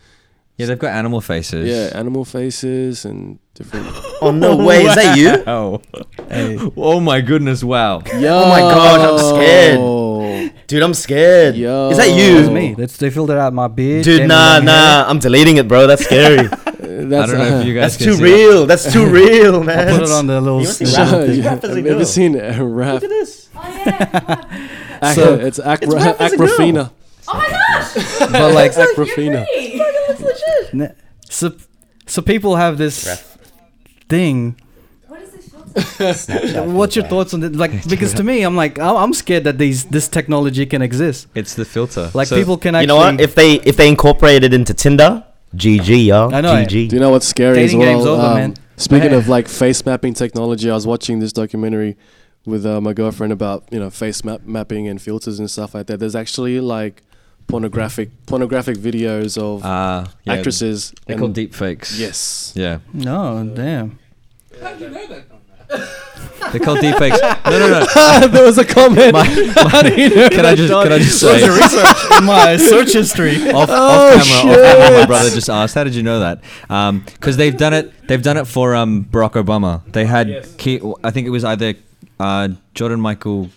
[0.57, 1.67] Yeah, they've got animal faces.
[1.67, 3.87] Yeah, animal faces and different.
[4.21, 4.83] Oh no way!
[4.85, 5.43] Is that you?
[5.47, 5.81] Oh.
[6.29, 6.57] Hey.
[6.77, 7.61] oh my goodness!
[7.63, 8.01] Wow.
[8.17, 9.01] Yo, Oh my god!
[9.01, 10.53] I'm scared.
[10.67, 11.55] Dude, I'm scared.
[11.55, 11.89] Yo.
[11.89, 12.53] Is that It's you?
[12.53, 12.73] me.
[12.73, 14.05] That's they filled it out my beard.
[14.05, 14.63] Dude, gave me nah, hair.
[14.63, 15.05] nah.
[15.09, 15.87] I'm deleting it, bro.
[15.87, 16.47] That's scary.
[16.47, 18.65] That's, I don't know if you guys That's can too see real.
[18.65, 19.89] That's too real, man.
[19.89, 20.59] I'll put it on the little.
[20.61, 21.11] You wanna see s- Raph?
[21.13, 21.83] Uh, Raph yeah, as a I've girl.
[21.83, 22.93] never seen a rap.
[23.01, 23.49] Look at this.
[25.03, 26.31] Ac- So- it's Ac- It's Raph as.
[26.33, 26.91] Acrofina.
[27.27, 27.61] Oh my gosh!
[27.95, 29.45] But like Acrofina.
[29.49, 30.19] It
[30.73, 30.95] looks
[31.29, 31.53] So,
[32.05, 33.37] so people have this Ref.
[34.09, 34.59] thing.
[35.07, 37.55] What is this What's your thoughts on it?
[37.55, 41.27] Like, because to me, I'm like, I'm I'm scared that these this technology can exist.
[41.35, 42.11] It's the filter.
[42.13, 42.83] Like, So- people can actually.
[42.83, 43.19] You know what?
[43.21, 45.23] If they if they incorporate it into Tinder,
[45.55, 46.29] GG, yo.
[46.31, 46.89] I know, GG.
[46.89, 47.95] Do you know what's scary Dating as well?
[47.95, 48.53] game's over, Um, man.
[48.77, 49.19] Speaking Man.
[49.19, 51.95] of like face mapping technology, I was watching this documentary
[52.45, 55.87] with uh, my girlfriend about you know face map mapping and filters and stuff like
[55.87, 55.99] that.
[55.99, 57.01] There's actually like
[57.47, 60.93] pornographic pornographic videos of Ah, yeah, actresses.
[61.05, 61.97] They're and- called deep fakes.
[61.99, 62.51] Yes.
[62.55, 62.79] Yeah.
[62.93, 63.99] no, damn.
[64.61, 65.25] How did you know that?
[66.51, 67.19] They're called deep fakes.
[67.21, 68.27] No, no, no.
[68.27, 69.15] there was a comment.
[69.15, 71.43] Can I just can I just say
[72.17, 73.35] in my search history.
[73.51, 74.53] off, Oh, off camera?
[74.53, 76.41] Off camera, my brother just asked, "How did you know that?"
[77.05, 77.91] Because they've done it.
[78.07, 79.81] They've done it for um, Barack Obama.
[79.91, 81.73] They had Key, I think it was either
[82.19, 83.49] uh, Jordan Michael.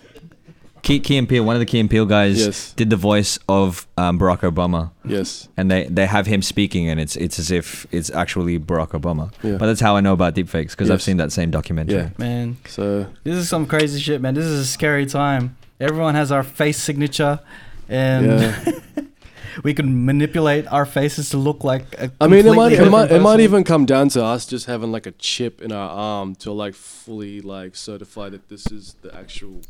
[0.82, 2.72] Key, Key and Peele, one of the Key and Peele guys, Yes.
[2.74, 5.48] did the voice of um, Barack Obama, Yes.
[5.56, 9.32] and they, they have him speaking, and it's it's as if it's actually Barack Obama.
[9.42, 9.56] Yeah.
[9.58, 11.96] But that's how I know about deepfakes because I've seen that same documentary.
[11.96, 12.10] Yeah.
[12.18, 14.34] Man, So this is some crazy shit, man.
[14.34, 15.56] This is a scary time.
[15.80, 17.40] Everyone has our face signature,
[17.88, 18.72] and yeah.
[19.64, 21.82] we can manipulate our faces to look like.
[21.98, 24.66] A I mean, it might it might it might even come down to us just
[24.66, 28.94] having like a chip in our arm to like fully like certify that this is
[29.02, 29.60] the actual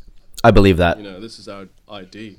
[0.43, 2.37] I believe that you know this is our ID.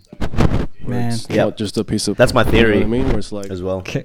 [0.87, 1.13] Man.
[1.13, 1.47] it's Yep.
[1.47, 2.17] not just a piece of.
[2.17, 2.77] That's my You know theory.
[2.79, 3.79] what I mean, where it's like as well.
[3.79, 4.05] Okay.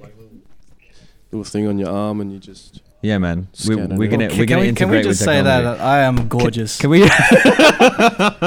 [1.32, 2.82] little thing on your arm and you just.
[3.02, 3.48] Yeah, man.
[3.68, 5.78] We, we're gonna we're gonna we, integrate can we just say technology.
[5.78, 6.78] that I am gorgeous?
[6.80, 7.02] Can we?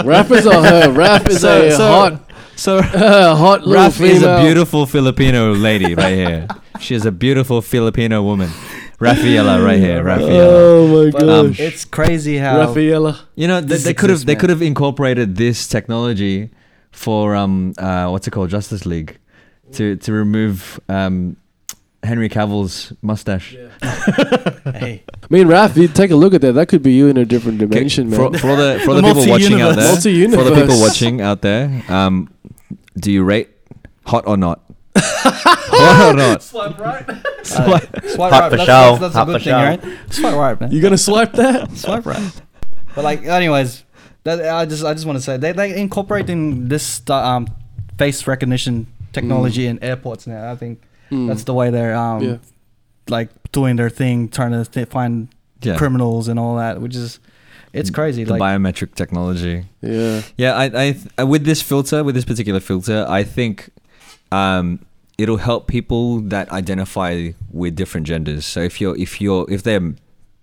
[0.04, 0.92] Rap is a her.
[0.92, 6.14] Rap is So- a so- hot, so hot little is a beautiful Filipino lady right
[6.16, 6.48] here.
[6.80, 8.50] She is a beautiful Filipino woman.
[9.00, 10.04] Rafaela right here.
[10.14, 10.54] Rafaela.
[10.54, 11.60] Oh my But, Um, gosh.
[11.60, 13.20] it's crazy how Rafaela.
[13.36, 16.50] You know, they, they could have they could have incorporated this technology
[16.92, 19.18] for um uh what's it called Justice League
[19.74, 21.38] to to remove um
[22.04, 23.56] Henry Cavill's mustache.
[23.84, 26.54] hey, I mean, Raf, you take a look at that.
[26.54, 28.40] That could be you in a different dimension, for, man.
[28.40, 29.96] for all the for all The the people watching out there,
[30.32, 32.30] for the people watching out there, um,
[32.98, 33.50] do you rate
[34.06, 34.64] hot or not?
[35.04, 36.44] Hot or not?
[36.44, 37.06] swipe right.
[37.44, 38.52] Swipe- Swipe Hot right.
[38.52, 38.98] for That's, show.
[38.98, 39.90] that's, that's Hot a good for thing, show.
[39.90, 40.14] right?
[40.14, 40.72] Swipe right, man.
[40.72, 41.72] You gonna swipe that?
[41.78, 42.42] swipe right.
[42.96, 43.84] But like, anyways,
[44.24, 47.48] that I just I just want to say they they incorporating this stu- um
[47.98, 50.52] face recognition technology in airports now.
[50.52, 50.82] I think
[51.12, 51.28] Mm.
[51.28, 52.38] that's the way they're um Yeah.
[53.08, 55.28] like doing their thing, trying to th- find
[55.64, 55.76] Yeah.
[55.76, 57.20] criminals and all that, which is
[57.74, 58.24] it's crazy.
[58.26, 59.66] The like biometric technology.
[59.82, 60.22] Yeah.
[60.38, 63.70] Yeah, I, I th- uh, with this filter, with this particular filter, I think
[64.32, 64.80] um,
[65.20, 68.46] it'll help people that identify with different genders.
[68.46, 69.94] So if you're if you're if they're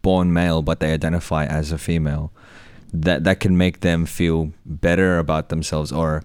[0.02, 2.30] born male but they identify as a female,
[2.92, 6.22] that that can make them feel better about themselves or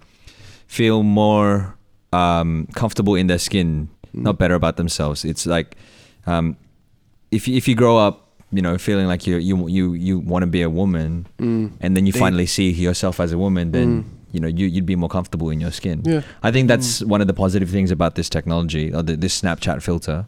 [0.66, 1.76] feel more
[2.12, 5.24] um, comfortable in their skin, not better about themselves.
[5.24, 5.76] It's like
[6.26, 6.56] um,
[7.30, 10.42] if you- if you grow up, you know, feeling like you you you you want
[10.44, 11.72] to be a woman, Mm.
[11.80, 14.04] and then you They- finally see yourself as a woman, then Mm.
[14.32, 16.02] You know you you'd be more comfortable in your skin.
[16.04, 16.22] Yeah.
[16.42, 19.82] I think that's one of the positive things about this technology or the, this Snapchat
[19.82, 20.26] filter.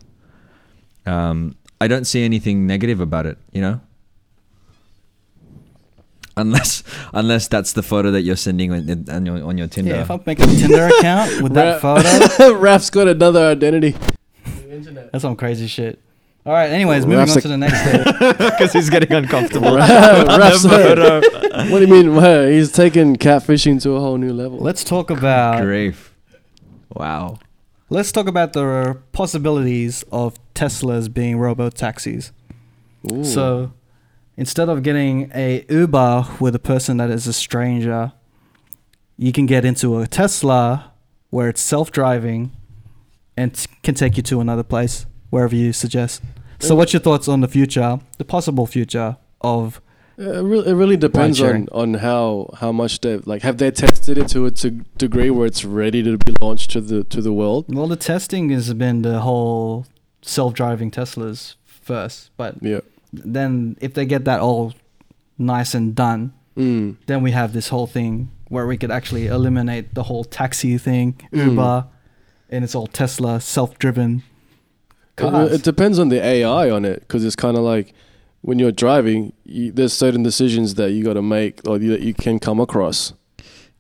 [1.07, 3.39] Um, I don't see anything negative about it.
[3.53, 3.81] You know.
[6.37, 6.83] Unless,
[7.13, 9.95] unless that's the photo that you're sending on, on your on your Tinder.
[9.95, 13.95] Yeah, if I make a Tinder account with that photo, Raf's got another identity.
[15.13, 16.04] that's some crazy shit.
[16.47, 16.71] All right.
[16.71, 18.05] Anyways, moving Raf's on a- to the next thing.
[18.51, 19.77] because he's getting uncomfortable.
[19.77, 21.23] Raf's uh,
[21.71, 22.15] what do you mean?
[22.15, 22.49] What?
[22.49, 24.59] He's taking catfishing to a whole new level.
[24.59, 26.15] Let's talk about Grief.
[26.91, 27.39] Wow.
[27.89, 32.31] let's talk about the possibilities of Teslas being robo taxis.
[33.11, 33.25] Ooh.
[33.25, 33.73] So
[34.37, 38.13] instead of getting a Uber with a person that is a stranger,
[39.17, 40.93] you can get into a Tesla
[41.31, 42.53] where it's self-driving
[43.37, 46.23] and t- can take you to another place wherever you suggest.
[46.59, 49.81] So, what's your thoughts on the future, the possible future of?
[50.17, 54.17] It really, it really depends on, on how how much they like have they tested
[54.17, 57.33] it to a to degree where it's ready to be launched to the to the
[57.33, 57.65] world.
[57.69, 59.87] Well, the testing has been the whole
[60.23, 62.81] self-driving Teslas first, but Yeah.
[63.13, 64.73] then if they get that all
[65.37, 66.95] nice and done, Mm.
[67.07, 71.17] then we have this whole thing where we could actually eliminate the whole taxi thing,
[71.33, 71.47] Mm.
[71.51, 71.87] Uber,
[72.51, 74.23] and it's all Tesla self-driven It,
[75.17, 75.53] cars.
[75.53, 77.95] it depends on the AI on it because it's kind of like
[78.43, 82.03] when you're driving, you, there's certain decisions that you got to make or you, that
[82.03, 83.15] you can come across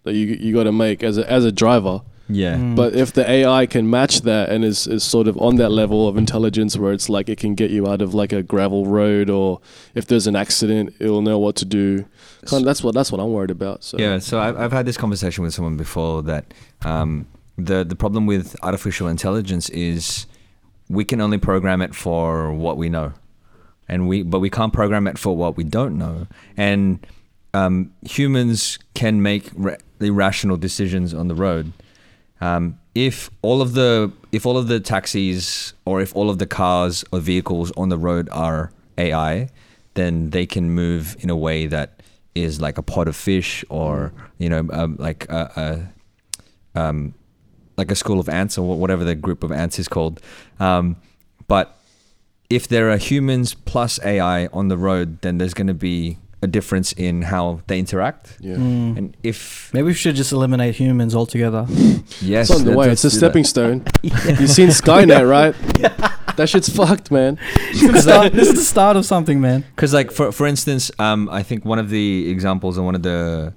[0.05, 2.03] that you you got to make as a as a driver.
[2.27, 2.57] Yeah.
[2.57, 2.75] Mm.
[2.75, 6.09] But if the AI can match that and is, is sort of on that level
[6.09, 9.29] of intelligence where it's like it can get you out of like a gravel road
[9.29, 9.61] or
[9.95, 12.07] if there's an accident, it'll know what to do.
[12.47, 13.85] Kind of, that's what that's what I'm worried about.
[13.85, 17.27] So Yeah, so I've, I've had this conversation with someone before that um,
[17.59, 20.27] the the problem with artificial intelligence is
[20.95, 23.13] we can only program it for what we know,
[23.89, 26.27] and we but we can't program it for what we don't know.
[26.57, 27.05] And
[27.53, 31.73] um, humans can make ra- irrational decisions on the road.
[32.41, 36.47] Um, if all of the if all of the taxis or if all of the
[36.47, 39.49] cars or vehicles on the road are AI,
[39.95, 42.01] then they can move in a way that
[42.35, 45.89] is like a pot of fish or you know um, like a,
[46.75, 47.15] a um,
[47.77, 50.21] like a school of ants or whatever the group of ants is called.
[50.61, 50.97] Um,
[51.49, 51.77] but
[52.51, 56.47] if there are humans plus AI on the road, then there's going to be a
[56.47, 58.37] difference in how they interact.
[58.41, 58.57] Yeah.
[58.57, 58.99] Mm.
[58.99, 61.67] And if Maybe we should just eliminate humans altogether.
[62.21, 62.91] yes, it's on the way.
[62.91, 63.17] It's a do that.
[63.17, 63.85] stepping stone.
[64.03, 65.55] You've seen Skynet, right?
[66.37, 67.39] That shit's fucked, man.
[67.71, 69.65] this, is the start, this is the start of something, man.
[69.77, 73.05] Because, like, for for instance, um, I think one of the examples and one of
[73.05, 73.55] the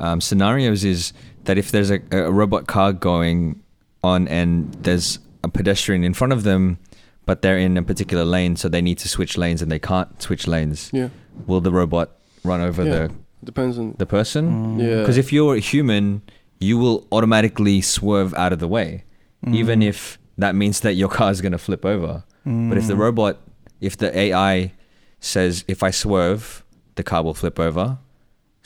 [0.00, 1.12] um, scenarios is
[1.46, 3.60] that if there's a, a robot car going
[4.04, 6.78] on and there's a pedestrian in front of them,
[7.24, 10.20] but they're in a particular lane, so they need to switch lanes and they can't
[10.22, 10.90] switch lanes.
[10.92, 11.08] Yeah.
[11.46, 12.10] Will the robot
[12.44, 13.08] run over Yeah.
[13.08, 13.12] the
[13.44, 13.94] Depends on.
[13.98, 14.78] the person?
[14.78, 15.00] Yeah.
[15.00, 16.22] Because if you're a human,
[16.60, 19.04] you will automatically swerve out of the way,
[19.52, 19.88] even Mm.
[19.88, 22.24] if that means that your car is going to flip over.
[22.44, 22.98] But if the Mm.
[22.98, 23.40] robot,
[23.80, 24.72] if the AI
[25.20, 27.98] says, if I swerve, the car will flip over.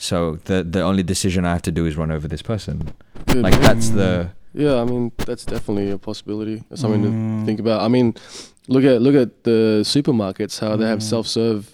[0.01, 2.91] So the the only decision I have to do is run over this person.
[3.27, 3.43] Good.
[3.43, 6.63] Like that's the Yeah, I mean that's definitely a possibility.
[6.69, 7.39] That's something Mm.
[7.39, 7.81] to think about.
[7.81, 8.15] I mean,
[8.67, 11.09] look at look at the supermarkets how they have Mm.
[11.13, 11.69] self-serve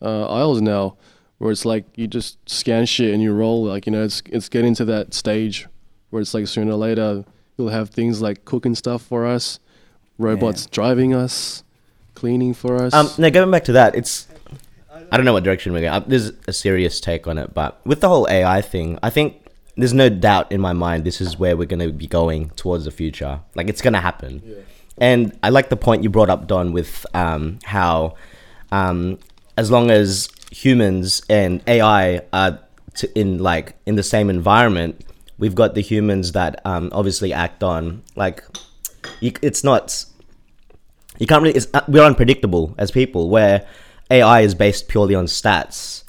[0.00, 0.96] uh, aisles now,
[1.38, 3.64] where it's like you just scan shit and you roll.
[3.74, 5.68] Like you know, it's it's getting to that stage
[6.10, 7.24] where it's like sooner or later
[7.58, 9.60] you'll have things like cooking stuff for us,
[10.18, 11.62] robots driving us,
[12.14, 12.94] cleaning for us.
[12.94, 14.26] Um, now going back to that, it's
[15.12, 15.92] I don't know what direction we're going.
[15.92, 19.46] Uh, There's a serious take on it, but with the whole AI thing, I think
[19.76, 22.86] there's no doubt in my mind this is where we're going to be going towards
[22.86, 23.40] the future.
[23.54, 24.42] Like it's going to happen.
[24.96, 28.14] And I like the point you brought up, Don, with um, how
[28.70, 29.18] um,
[29.58, 32.58] as long as humans and AI are
[33.14, 35.04] in like in the same environment,
[35.38, 38.42] we've got the humans that um, obviously act on like
[39.20, 40.06] you, it's not
[41.18, 43.66] you can't really it's, uh, we're unpredictable as people where
[44.12, 46.04] ai is based purely on stats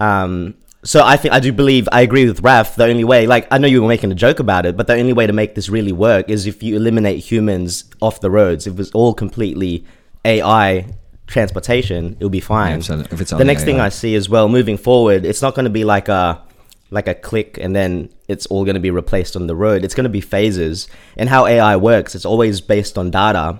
[0.00, 3.46] um so i think i do believe i agree with raf the only way like
[3.50, 5.54] i know you were making a joke about it but the only way to make
[5.54, 9.14] this really work is if you eliminate humans off the roads if it was all
[9.14, 9.84] completely
[10.24, 10.86] ai
[11.26, 14.48] transportation it'll be fine Yeah, if it's the only next thing i see as well
[14.48, 16.42] moving forward it's not going to be like a
[16.90, 19.84] like a click and then it's all going to be replaced on the road.
[19.84, 20.86] It's going to be phases.
[21.16, 23.58] And how AI works, it's always based on data.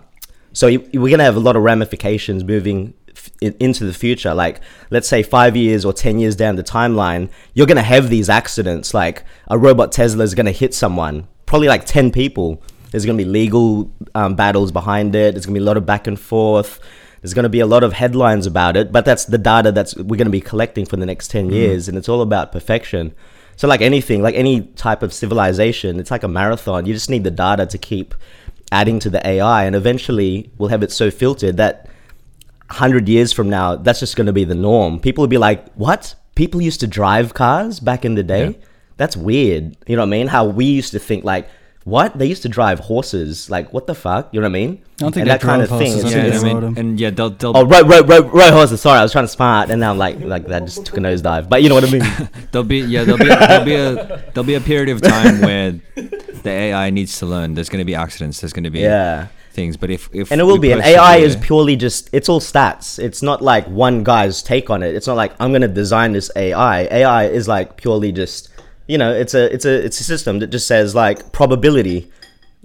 [0.53, 2.95] So we're going to have a lot of ramifications moving
[3.41, 4.35] into the future.
[4.35, 4.61] Like,
[4.91, 8.29] let's say five years or 10 years down the timeline, you're going to have these
[8.29, 8.95] accidents.
[8.95, 12.63] Like, a robot Tesla is going to hit someone, probably like 10 people.
[12.91, 15.35] There's going to be legal um, battles behind it.
[15.35, 16.81] There's going to be a lot of back and forth.
[17.21, 19.97] There's going to be a lot of headlines about it, but that's the data that's
[19.97, 23.15] we're going to be collecting for the next 10 years, and it's all about perfection.
[23.57, 26.87] So, like anything, like any type of civilization, it's like a marathon.
[26.87, 28.15] You just need the data to keep
[28.71, 31.89] adding to the AI, and eventually we'll have it so filtered that
[32.69, 34.99] 100 years from now, that's just going to be the norm.
[35.01, 36.15] People will be like, what?
[36.35, 38.59] People used to drive cars back in the day?
[38.97, 39.77] That's weird.
[39.87, 40.27] You know what I mean?
[40.29, 41.49] How we used to think, like,
[41.85, 42.17] what?
[42.19, 43.51] They used to drive horses.
[43.51, 44.33] Like, what the fuck?
[44.33, 44.71] You know what I mean?
[44.73, 45.93] I don't think and they that kind of drove thing.
[45.93, 46.77] horses, I It's- think they it's- rode 'em.
[46.79, 48.81] and yeah, they'll, they'll Oh, right, right, right, right, horses.
[48.81, 51.01] Sorry, I was trying to smart, and now I'm like, like that just took a
[51.01, 51.49] nosedive.
[51.51, 52.03] But you know what I mean?
[52.53, 53.95] there'll be yeah there'll be a, there'll be a
[54.33, 55.73] there'll be a period of time where
[56.43, 57.53] the AI needs to learn.
[57.55, 58.41] There's going to be accidents.
[58.41, 59.27] There's going to be Yeah.
[59.55, 59.77] Things.
[59.77, 60.73] But if if and it will be.
[60.73, 62.99] And AI is purely just it's all stats.
[62.99, 64.95] It's not like one guy's take on it.
[64.95, 66.83] It's not like I'm gonna design this AI.
[66.83, 68.51] AI is like purely just
[68.87, 72.11] you know it's a it's a it's a system that just says like probability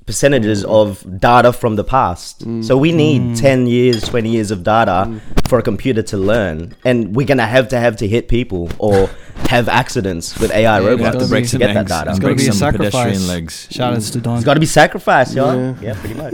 [0.09, 0.87] percentages of
[1.19, 2.33] data from the past.
[2.45, 2.63] Mm.
[2.67, 3.39] So we need Mm.
[3.39, 5.19] 10 years, 20 years of data mm.
[5.47, 6.73] for a computer to learn.
[6.83, 9.09] And we're going to have to have to hit people or
[9.53, 12.09] have accidents with AI Yeah, robots to break to some get that data.
[12.09, 13.27] and It's got to be a some pedestrian sacrifice.
[13.27, 13.67] legs.
[13.69, 14.23] Shout outs to mm.
[14.23, 14.35] Don.
[14.37, 15.55] It's got to be sacrificed, y'all.
[15.55, 15.75] Yeah.
[15.81, 16.33] Yeah, pretty much.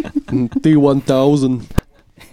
[0.63, 1.65] D1000.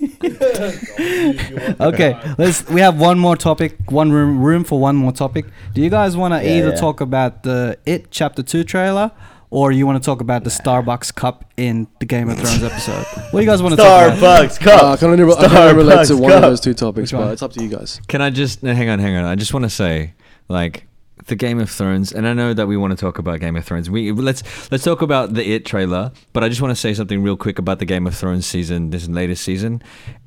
[1.80, 2.66] okay, let's.
[2.68, 5.44] We have one more topic, one room room for one more topic.
[5.74, 6.76] Do you guys want to Yeah, either yeah.
[6.76, 9.10] talk about the It Chapter Two trailer,
[9.52, 13.04] or you want to talk about the Starbucks cup in the Game of Thrones episode?
[13.04, 14.48] What do you guys want to talk about?
[14.48, 14.82] Starbucks cup.
[14.82, 16.72] Uh, I can only, re- I can only relate to Starbucks one of those two
[16.72, 18.00] topics, but it's up to you guys.
[18.08, 19.26] Can I just no, hang on, hang on?
[19.26, 20.14] I just want to say,
[20.48, 20.86] like,
[21.26, 23.64] the Game of Thrones, and I know that we want to talk about Game of
[23.66, 23.90] Thrones.
[23.90, 24.42] We let's
[24.72, 27.58] let's talk about the It trailer, but I just want to say something real quick
[27.58, 29.82] about the Game of Thrones season, this latest season.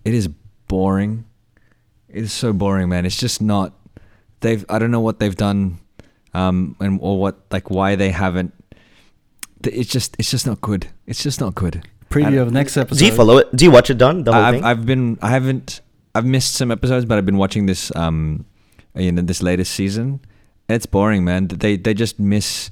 [0.06, 0.30] It is
[0.68, 1.26] boring.
[2.10, 3.08] It is so boring, man.
[3.08, 3.74] It's just not.
[4.42, 5.80] They've I don't know what they've done,
[6.36, 8.54] um, and or what like why they haven't.
[9.66, 10.88] Th- It's just it's just not good.
[11.08, 11.84] It's just not good.
[12.10, 13.00] Preview of next episode.
[13.00, 13.54] Do you follow it?
[13.56, 14.24] Do you watch it, Don?
[14.24, 14.64] The whole I've, thing?
[14.64, 15.82] I've been I haven't
[16.16, 18.46] I've missed some episodes, but I've been watching this um
[18.96, 20.22] you know this latest season.
[20.70, 21.48] It's boring, man.
[21.48, 22.72] They they just miss.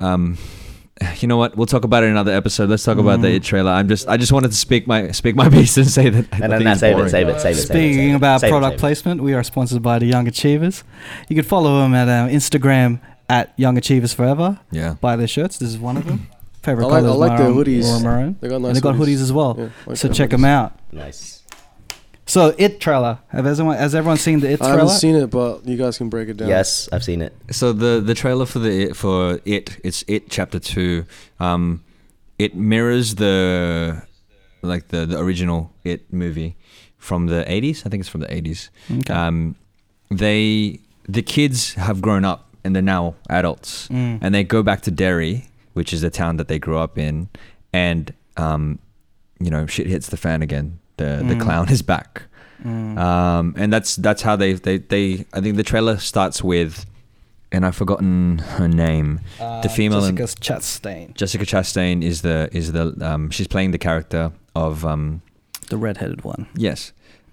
[0.00, 0.36] Um,
[1.20, 1.56] you know what?
[1.56, 2.68] We'll talk about it in another episode.
[2.70, 3.36] Let's talk about the Mm.
[3.36, 3.70] It trailer.
[3.70, 6.26] I'm just I just wanted to speak my speak my piece and say that.
[6.32, 7.10] I no, no, no, save it, boring.
[7.10, 7.60] save it, save it.
[7.60, 8.16] save it, Speaking save it.
[8.16, 8.80] about Save product it.
[8.80, 10.82] placement, we are sponsored by the Young Achievers.
[11.28, 14.58] You can follow them at um, Instagram at Young Achievers Forever.
[14.70, 14.94] Yeah.
[15.00, 15.58] Buy their shirts.
[15.58, 16.28] This is one of them.
[16.62, 17.84] Favorite I like- colors I like their maroon- hoodies.
[17.84, 18.36] or maroon.
[18.40, 18.98] They got and nice they got hoodies.
[19.16, 19.54] hoodies as well.
[19.58, 20.78] Yeah, like so their check them out.
[20.92, 21.42] Nice.
[22.26, 23.20] So it trailer.
[23.28, 24.74] Have everyone has everyone seen the it trailer?
[24.74, 26.48] I haven't seen it, but you guys can break it down.
[26.48, 27.34] Yes, I've seen it.
[27.52, 31.06] So the the trailer for the for it it's it chapter two.
[31.40, 31.82] Um,
[32.38, 34.02] it mirrors the
[34.62, 36.56] like the the original it movie
[36.98, 37.86] from the eighties.
[37.86, 38.68] I think it's from the eighties.
[38.90, 39.12] Okay.
[39.14, 39.54] Um,
[40.10, 44.18] they the kids have grown up and they're now adults, Mm.
[44.22, 47.28] and they go back to Derry, which is the town that they grew up in,
[47.72, 48.78] and um,
[49.40, 50.78] you know shit hits the fan again.
[50.98, 51.40] The the Mm.
[51.40, 52.22] clown is back.
[52.64, 52.98] Mm.
[52.98, 56.84] Um, and that's that's how they, they they I think the trailer starts with,
[57.52, 59.20] and I've forgotten her name.
[59.40, 63.70] Uh, the female and- Jessica Chastain, Jessica Chastain is the is the um she's playing
[63.72, 65.22] the character of um
[65.70, 66.46] the redheaded one.
[66.56, 66.92] yes,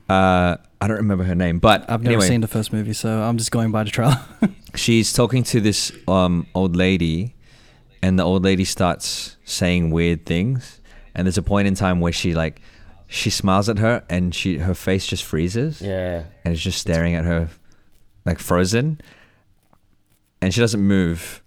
[0.09, 0.55] uh
[0.85, 3.39] I don't remember her name, but I've never anyway, seen the first movie, so I'm
[3.39, 4.19] just going by the trailer.
[4.75, 7.33] she's talking to this um old lady,
[8.03, 10.79] and the old lady starts saying weird things,
[11.15, 12.61] and there's a point in time where she like
[13.07, 15.81] she smiles at her and she her face just freezes.
[15.81, 16.25] Yeah.
[16.43, 17.49] and is just staring at her
[18.23, 19.01] like frozen
[20.43, 21.41] and she doesn't move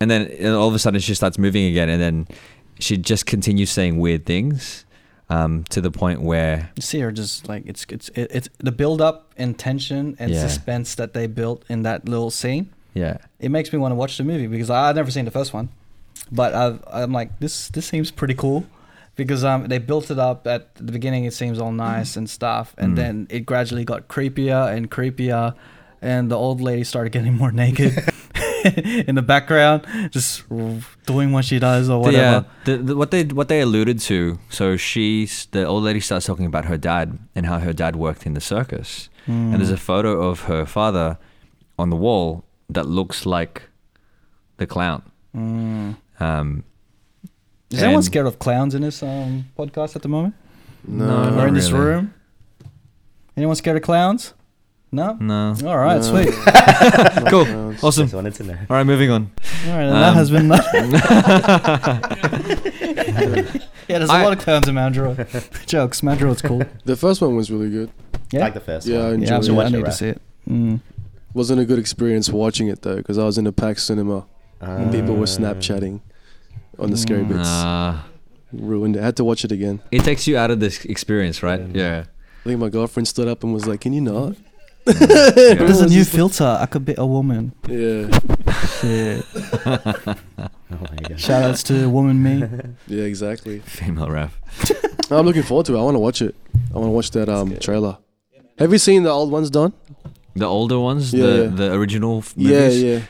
[0.00, 2.28] and then all of a sudden she starts moving again and then
[2.78, 4.84] she just continues saying weird things
[5.30, 8.72] um, to the point where You see her just like it's it's it, it's the
[8.72, 10.40] build up and tension and Yeah.
[10.46, 12.70] suspense that they built in that little scene.
[12.94, 15.30] yeah It makes me want to watch the movie because I, I've never seen the
[15.30, 15.68] first one,
[16.30, 18.64] but I've, I'm like this this seems pretty cool
[19.16, 21.24] because um they built it up at the beginning.
[21.24, 22.96] It seems all nice and stuff, and Mm.
[22.96, 25.54] then it gradually got creepier and creepier,
[26.02, 27.92] and the old lady started getting more naked.
[29.08, 30.44] in the background, just
[31.06, 32.46] doing what she does or whatever.
[32.46, 36.26] uh, the, the, what they what they alluded to so she's the old lady starts
[36.26, 39.76] talking about her dad and how her dad worked in the circus and there's a
[39.76, 41.18] photo of her father
[41.78, 43.62] on the wall that looks like
[44.58, 45.02] the clown
[45.34, 45.96] Mm.
[46.20, 46.62] um,
[47.70, 50.34] Is anyone scared of clowns in this um, podcast at the moment?
[50.86, 52.14] No, No, or not in this room?
[53.36, 54.32] Anyone scared of clowns?
[54.94, 55.14] No.
[55.20, 55.54] No.
[55.66, 56.02] All right, No.
[56.02, 56.32] sweet.
[57.30, 57.44] cool.
[57.44, 58.04] Sounds- Awesome.
[58.04, 58.56] Just wanted to know.
[58.70, 59.30] All right, moving on.
[59.66, 60.48] All right, and that has been.
[63.88, 65.14] yeah, there's a I- lot of terms in Mandrill.
[65.66, 66.00] Jokes.
[66.02, 66.62] Mandrill's cool.
[66.84, 67.90] The first one was really good.
[68.30, 68.40] Yeah.
[68.40, 69.14] Like the first Yeah, I one.
[69.14, 69.36] enjoyed Yeah, it.
[69.38, 69.60] absolutely.
[69.60, 70.22] I watch it, need to see it.
[70.48, 70.80] Mm.
[71.34, 74.26] Wasn't a good experience watching it though, because I was in a packed cinema
[74.60, 76.00] and people were Snapchatting
[76.78, 77.48] on the scary bits.
[77.48, 78.00] Uh,
[78.52, 79.00] Ruined it.
[79.00, 79.80] I had to watch it again.
[79.90, 81.60] it takes you out of this experience, right?
[81.74, 82.04] Yeah.
[82.44, 84.36] I think my girlfriend stood up and was like, "Can you not?"
[84.84, 86.58] There's a new filter.
[86.60, 87.52] I could be a woman.
[87.68, 88.08] Yeah,
[88.80, 89.24] Shit.
[90.74, 91.20] Oh my god.
[91.20, 92.42] Shout outs to woman me.
[92.88, 93.60] yeah, exactly.
[93.60, 94.36] Female ref.
[95.12, 95.78] I'm looking forward to it.
[95.78, 96.34] I want to watch it.
[96.74, 97.98] I want to watch that um trailer.
[98.58, 99.72] Have you seen the old ones, Don?
[100.34, 101.48] The older ones, Yeah, the yeah.
[101.54, 102.82] the original f- Yeah, movies.
[102.82, 103.00] yeah.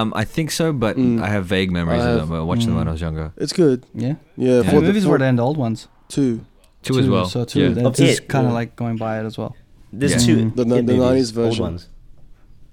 [0.00, 1.22] Um, I think so, but Mm.
[1.22, 2.38] I have vague memories I of have- them.
[2.38, 2.88] I watched them when Mm.
[2.88, 3.32] I was younger.
[3.36, 3.86] It's good.
[3.94, 4.16] Yeah.
[4.36, 4.56] Yeah, Yeah.
[4.56, 5.86] How for many the movies for were there in the old ones?
[6.08, 6.40] two.
[6.82, 7.26] Two, as well.
[7.26, 7.60] So two.
[7.60, 7.68] Yeah.
[7.68, 8.58] That's Of just kind of yeah.
[8.58, 9.54] like going by it as well.
[9.92, 10.18] There's Yeah.
[10.18, 10.36] two.
[10.36, 10.56] Mm.
[10.56, 11.62] The- the hit movies, 90s Old version.
[11.64, 11.88] ones.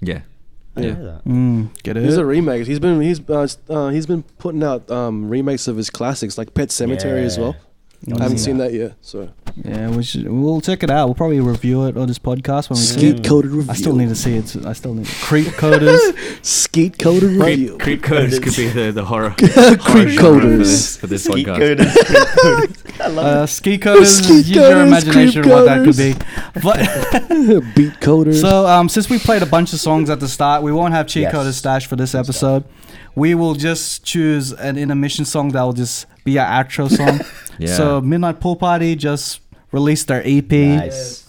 [0.01, 0.20] Yeah.
[0.78, 0.93] I Yeah.
[0.93, 1.26] that.
[1.26, 2.05] Mm, get it?
[2.05, 2.65] He's a remake.
[2.67, 6.53] He's been he's uh, uh, he's been putting out um, remakes of his classics like
[6.53, 7.55] Pet Sematary as well.
[8.05, 8.15] Yeah.
[8.17, 8.93] I haven't seen that yet.
[9.01, 9.28] So
[9.65, 10.26] Yeah, we should.
[10.32, 11.07] We'll check it out.
[11.07, 13.24] We'll probably review it on this podcast when we see Skeet it.
[13.26, 13.70] coded review.
[13.72, 14.55] I still need to see it.
[14.65, 15.99] I still need creep coders.
[16.45, 17.78] Skeet coded review.
[17.78, 19.32] Creep coders could be the, the horror.
[19.38, 20.57] Creep horror genre for coders.
[20.59, 22.86] this, for this Skeet podcast.
[23.00, 23.06] coders, skeet coders.
[23.06, 24.24] I love uh, ski coders.
[24.24, 26.14] Ski use your imagination what that could be.
[26.62, 26.78] But
[27.76, 28.41] Beat coders.
[28.41, 31.08] so, um, since we played a bunch of songs at the start, we won't have
[31.08, 31.34] cheat Yes.
[31.34, 32.64] coders stash for this episode.
[33.16, 37.22] We will just choose an intermission song that will just be our outro song.
[37.60, 37.76] Yeah.
[37.76, 39.41] So, Midnight Pool Party just
[39.74, 40.50] released their EP.
[40.50, 41.28] Nice.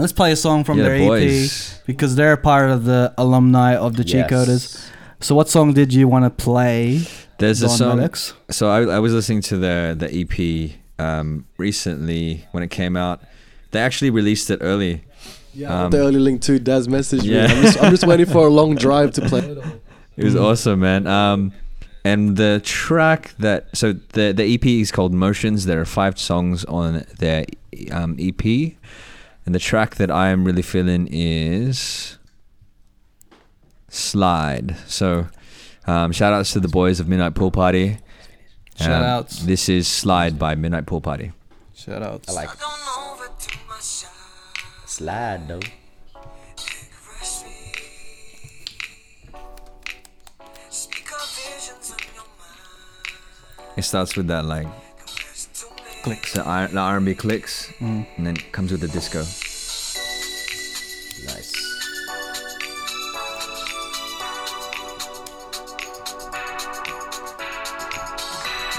[0.00, 3.76] Let's play a song from yeah, their the EP because they're part of the alumni
[3.76, 4.84] of the Cheat Coders.
[5.20, 7.02] So, what song did you want to play?
[7.38, 8.00] There's a song.
[8.00, 8.34] Alex?
[8.50, 13.22] So I, I was listening to the the EP um, recently when it came out.
[13.70, 15.04] They actually released it early.
[15.54, 17.34] yeah, um, the early link to Daz message me.
[17.34, 17.46] yeah.
[17.46, 19.58] I'm just, I'm just waiting for a long drive to play it.
[20.16, 21.06] It was awesome, man.
[21.06, 21.52] Um,
[22.04, 25.66] and the track that so the the EP is called Motions.
[25.66, 27.44] There are five songs on their
[27.92, 28.44] um, EP,
[29.46, 32.18] and the track that I am really feeling is
[33.88, 34.76] Slide.
[34.86, 35.28] So,
[35.86, 37.98] um, shout outs to the boys of Midnight Pool Party.
[38.80, 39.42] Shout Um, outs.
[39.42, 41.32] This is Slide by Midnight Pool Party.
[41.74, 42.28] Shout outs.
[42.28, 42.60] I like it.
[44.86, 45.60] Slide though.
[53.76, 54.66] It starts with that like
[56.02, 56.32] Clicks.
[56.32, 58.06] the, R- the R&B clicks, Mm.
[58.16, 59.22] and then it comes with the disco.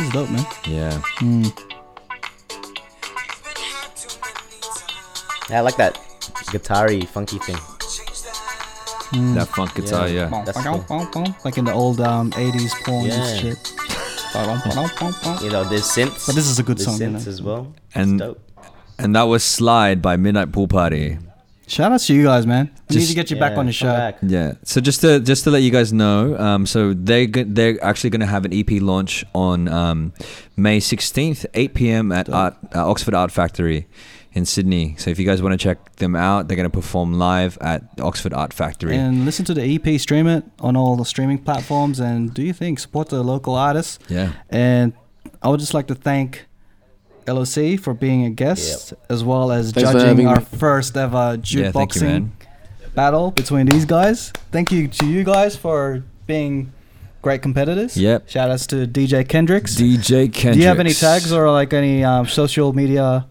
[0.00, 0.46] This is dope, man.
[0.66, 0.92] Yeah.
[1.20, 1.52] Mm.
[5.50, 5.98] Yeah, I like that
[6.50, 7.56] guitar-y, funky thing.
[9.12, 9.34] Mm.
[9.34, 10.30] That funk guitar, yeah.
[10.30, 10.78] Bum, That's cool.
[10.88, 13.26] bum, bum, Like in the old um, 80s porn Yeah.
[13.26, 13.72] and shit.
[15.42, 16.26] You know, there's synths.
[16.26, 17.30] But this is a good there's song, you synths know.
[17.32, 17.74] as well.
[17.94, 18.40] And it's dope.
[18.98, 21.18] and that was Slide by Midnight Pool Party.
[21.70, 22.66] Shout out to you guys, man.
[22.88, 23.92] We need Just- to get you back on the show.
[23.92, 24.18] back.
[24.22, 24.54] Yeah.
[24.64, 28.20] So just to just to let you guys know, um, so they they're actually going
[28.26, 30.12] to have an EP launch on um,
[30.56, 32.10] May 16th, 8 p.m.
[32.10, 33.86] at Art, uh, Oxford Art Factory
[34.32, 34.96] in Sydney.
[34.98, 37.82] So if you guys want to check them out, they're going to perform live at
[38.00, 38.96] Oxford Art Factory.
[38.96, 42.52] And listen to the EP, stream it on all the streaming platforms, and do you
[42.52, 43.98] think Support the local artists.
[44.08, 44.32] yeah.
[44.48, 44.92] And
[45.42, 46.46] I would just like to thank
[47.30, 50.44] Ello C for being a guest, as well as Thanks judging our me.
[50.58, 52.32] first ever Yeah, jukeboxing man.
[52.94, 54.32] battle between these guys.
[54.50, 56.72] Thank you to you guys for being
[57.22, 57.96] great competitors.
[57.96, 58.28] Yep.
[58.28, 59.76] Shout outs to DJ Kendrix.
[59.78, 60.54] DJ Kendrix.
[60.54, 63.26] Do you have any tags or like any um, social media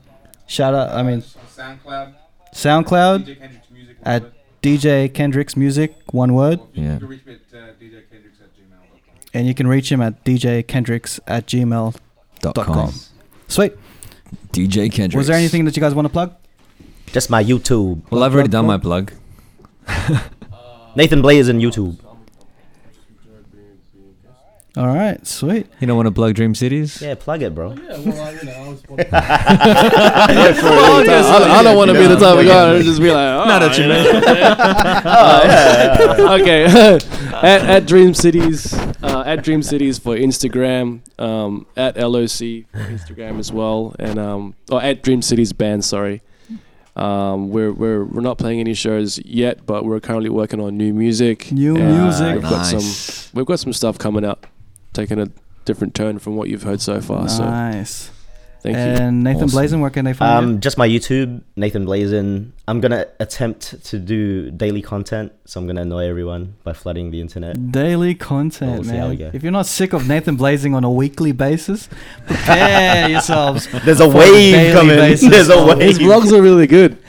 [0.47, 0.89] shout out?
[0.95, 1.21] I mean,
[1.57, 2.13] SoundCloud.
[2.53, 3.97] SoundCloud DJ Kendrix music.
[4.03, 4.23] at
[4.61, 6.59] DJ Kendrix Music, one word.
[6.73, 6.93] Yeah.
[6.93, 8.99] You can reach me at uh, djkendrix at gmail.com.
[9.33, 11.93] And you can reach him at DJ Kendrix at gmail.com.
[12.41, 12.93] Dot com.
[13.49, 13.73] Sweet.
[14.51, 15.15] DJ Kendrix.
[15.15, 16.33] Was there anything that you guys want to plug?
[17.07, 18.01] Just my YouTube.
[18.11, 19.13] Well, I've already done my plug.
[20.95, 21.97] Nathan Blaze on YouTube.
[24.79, 25.67] All right, sweet.
[25.81, 27.01] You don't want to plug Dream Cities?
[27.01, 27.73] Yeah, plug it, bro.
[27.73, 28.81] Yeah, well, I, you know, I was.
[31.27, 33.43] I, I don't want to be the type of guy to just be like, oh,
[33.43, 33.87] Not that you
[36.17, 36.35] know.
[36.35, 36.63] okay,
[37.33, 38.73] at, at Dream Cities,
[39.03, 44.17] uh, at Dream Cities for Instagram, um, at Ello C for Instagram as well, and
[44.17, 45.83] um, or at Dream Cities Band.
[45.83, 46.21] Sorry,
[46.95, 50.93] um, we're we're we're not playing any shows yet, but we're currently working on new
[50.93, 51.51] music.
[51.51, 52.35] New and music.
[52.35, 53.29] We've got some.
[53.33, 54.47] We've got some stuff coming up,
[54.93, 55.27] taking a
[55.65, 57.29] different turn from what you've heard so far.
[57.29, 58.11] So Nice.
[58.61, 58.81] thank you.
[58.81, 59.55] And Nathan Awesome.
[59.55, 60.53] Blazin, where can they find you?
[60.55, 62.53] Um, just my YouTube, Nathan Blazin.
[62.69, 67.19] I'm gonna attempt to do daily content, so I'm gonna annoy everyone by flooding the
[67.19, 67.71] internet.
[67.71, 69.31] Daily content, We'll see how we man.
[69.33, 71.89] If you're not sick of Nathan Blazin on a weekly basis,
[72.27, 73.67] prepare yourselves.
[73.83, 74.95] There's a for the wave daily coming.
[74.97, 75.79] basis There's a oh, wave.
[75.79, 76.99] His vlogs are really good.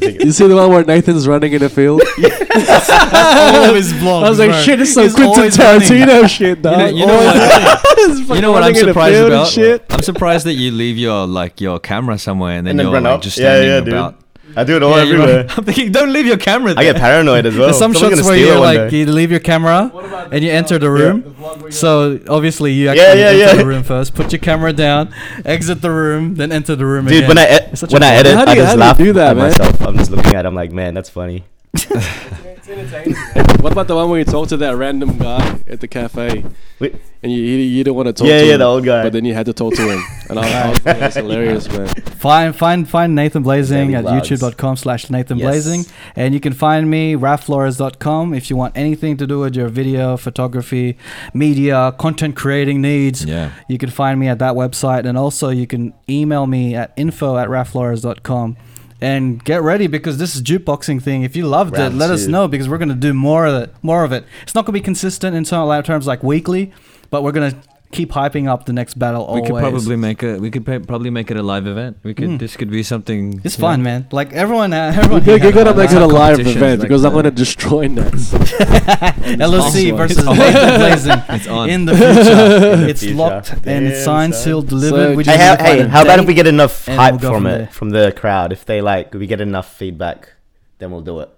[0.00, 2.00] you see the one where Nathan's running in a field?
[2.18, 4.24] all of his vlogs.
[4.24, 4.62] I was like, bro.
[4.62, 5.88] shit, it's so He's Quentin always running.
[5.88, 8.34] Tarantino shit, You know, you know what?
[8.34, 9.48] You know what I'm running in a surprised about?
[9.48, 9.84] Shit.
[9.90, 12.98] I'm surprised that you leave your like your camera somewhere and then, And then you're
[13.02, 13.20] like, up.
[13.20, 13.88] just Yeah, standing yeah, dude.
[13.92, 14.21] about.
[14.56, 15.36] I do it all Yeah, everywhere.
[15.44, 15.58] right.
[15.58, 16.74] I'm thinking, don't leave your camera.
[16.76, 17.66] I get paranoid as well.
[17.68, 18.98] There's some Someone's shots where you it like day.
[19.00, 19.90] you leave your camera
[20.30, 21.34] and you enter the room.
[21.70, 23.54] So obviously you Yeah, actually yeah, enter yeah.
[23.54, 24.14] the room first.
[24.14, 25.14] Put your camera down,
[25.44, 27.28] exit the room, then enter the room Dude, again.
[27.28, 28.20] when I e- when I bummer.
[28.20, 29.46] edit, How do I you- just how do you laugh do that, at man?
[29.50, 29.80] myself.
[29.88, 30.44] I'm just looking at.
[30.44, 31.44] it, I'm like, man, that's funny.
[32.64, 36.44] What about the one where you talk to that random guy at the cafe?
[36.78, 36.94] Wait.
[37.22, 38.58] And you, you, you didn't want to talk Yeah, to yeah, him.
[38.60, 39.02] the old guy.
[39.04, 40.00] But then you had to talk to him.
[40.30, 41.86] And I, I was thinking that's hilarious, man.
[41.88, 44.22] Find find find Nathan Blazin Daily at vlogs.
[44.22, 45.46] youtube.com slash Nathan Yes.
[45.46, 45.84] Blazin.
[46.16, 50.16] And you can find me, rafflores.com, if you want anything to do with your video,
[50.16, 50.96] photography,
[51.34, 53.24] media, content creating needs.
[53.24, 53.52] Yeah.
[53.68, 55.04] You can find me at that website.
[55.04, 58.56] And also you can email me at info at rafflores.com.
[59.02, 61.24] And get ready because this is jukeboxing thing.
[61.24, 63.74] If you loved Round it, let us know because we're gonna do more of it.
[63.82, 64.24] More of it.
[64.44, 66.72] It's not gonna be consistent in term- terms like weekly,
[67.10, 67.56] but we're gonna
[67.92, 69.22] keep hyping up the next battle.
[69.24, 69.42] Always.
[69.42, 70.38] We could probably make a.
[70.38, 71.98] We could pa- probably make it a live event.
[72.02, 72.28] We could.
[72.30, 72.38] Mm.
[72.38, 73.40] This could be something.
[73.44, 73.68] It's you know.
[73.68, 74.08] fun, man.
[74.10, 75.24] Like everyone, uh, everyone.
[75.24, 78.32] You, you gotta have make it a live event like because I'm gonna destroy Nats.
[79.40, 80.36] Ello C versus It's on.
[80.38, 81.70] Nathan Blazin It's on.
[81.70, 82.88] in the future.
[82.88, 85.16] It's locked and it's signed, sealed, delivered.
[85.16, 86.86] we just Hey, how, need to find hey, a how about if we get enough
[86.86, 88.52] hype from from it from the crowd?
[88.52, 90.32] If they like, we get enough feedback,
[90.78, 91.30] then we'll do it.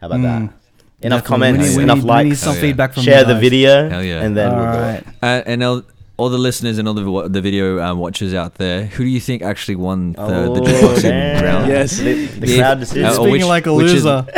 [0.00, 0.22] How about Mm.
[0.22, 0.54] that?
[1.00, 1.28] Enough Definitely.
[1.28, 2.24] comments, we need, we enough need, likes.
[2.24, 2.60] We need some Hell yeah.
[2.68, 4.22] feedback from Share the video, Hell yeah.
[4.24, 4.98] and then All we'll do right.
[4.98, 5.06] it.
[5.22, 5.82] Uh, and all,
[6.18, 9.20] all the listeners and all the the video um, watchers out there, who do you
[9.20, 11.44] think actually won the, the Oh, jukeboxing damn.
[11.44, 11.68] round?
[11.68, 11.96] Yes.
[11.98, 12.58] The, the Yeah.
[12.58, 13.04] crowd Uh, decision.
[13.06, 14.26] or Speaking which- like a which is- loser.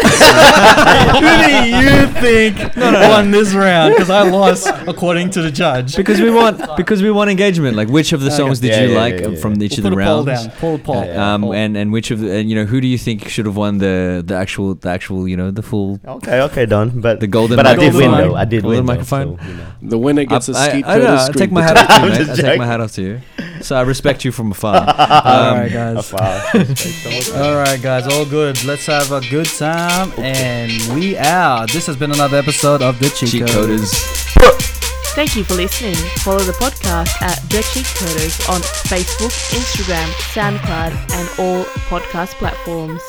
[1.21, 3.95] Who do you think won this round?
[3.95, 5.97] Because I lost, according to the judge.
[5.97, 7.77] because we want because we want engagement.
[7.77, 9.41] Like, which of the songs did Yeah, you yeah, like yeah, uh, yeah.
[9.41, 10.47] from each We'll of put the a poll rounds?
[10.47, 10.57] down.
[10.61, 11.05] Poll, poll.
[11.05, 11.55] Yeah, Um, poll.
[11.55, 13.79] and and which of the and you know who do you think should have won
[13.79, 16.91] the the actual the actual you know the full Okay, okay, done.
[17.01, 18.35] But the golden but I did win though.
[18.35, 18.87] I did Golden win.
[18.87, 19.39] though, microphone.
[19.39, 19.67] so, you know.
[19.83, 22.13] The winner gets a skeet I, I, know, I take my hat off to you,
[22.13, 22.31] I'm mate.
[22.31, 23.21] I take my hat off to you.
[23.63, 24.75] So I respect you from afar.
[24.99, 26.13] All Um, right, guys.
[27.35, 28.07] All right, guys.
[28.13, 28.63] All good.
[28.65, 30.13] Let's have a good time.
[30.19, 31.71] And we out.
[31.71, 33.93] This has been another episode of The Cheat, Cheat Coders.
[33.93, 35.15] coders.
[35.15, 35.97] Thank you for listening.
[36.19, 43.03] Follow the podcast at The Cheat Coders on Facebook, Instagram, SoundCloud, and all podcast platforms.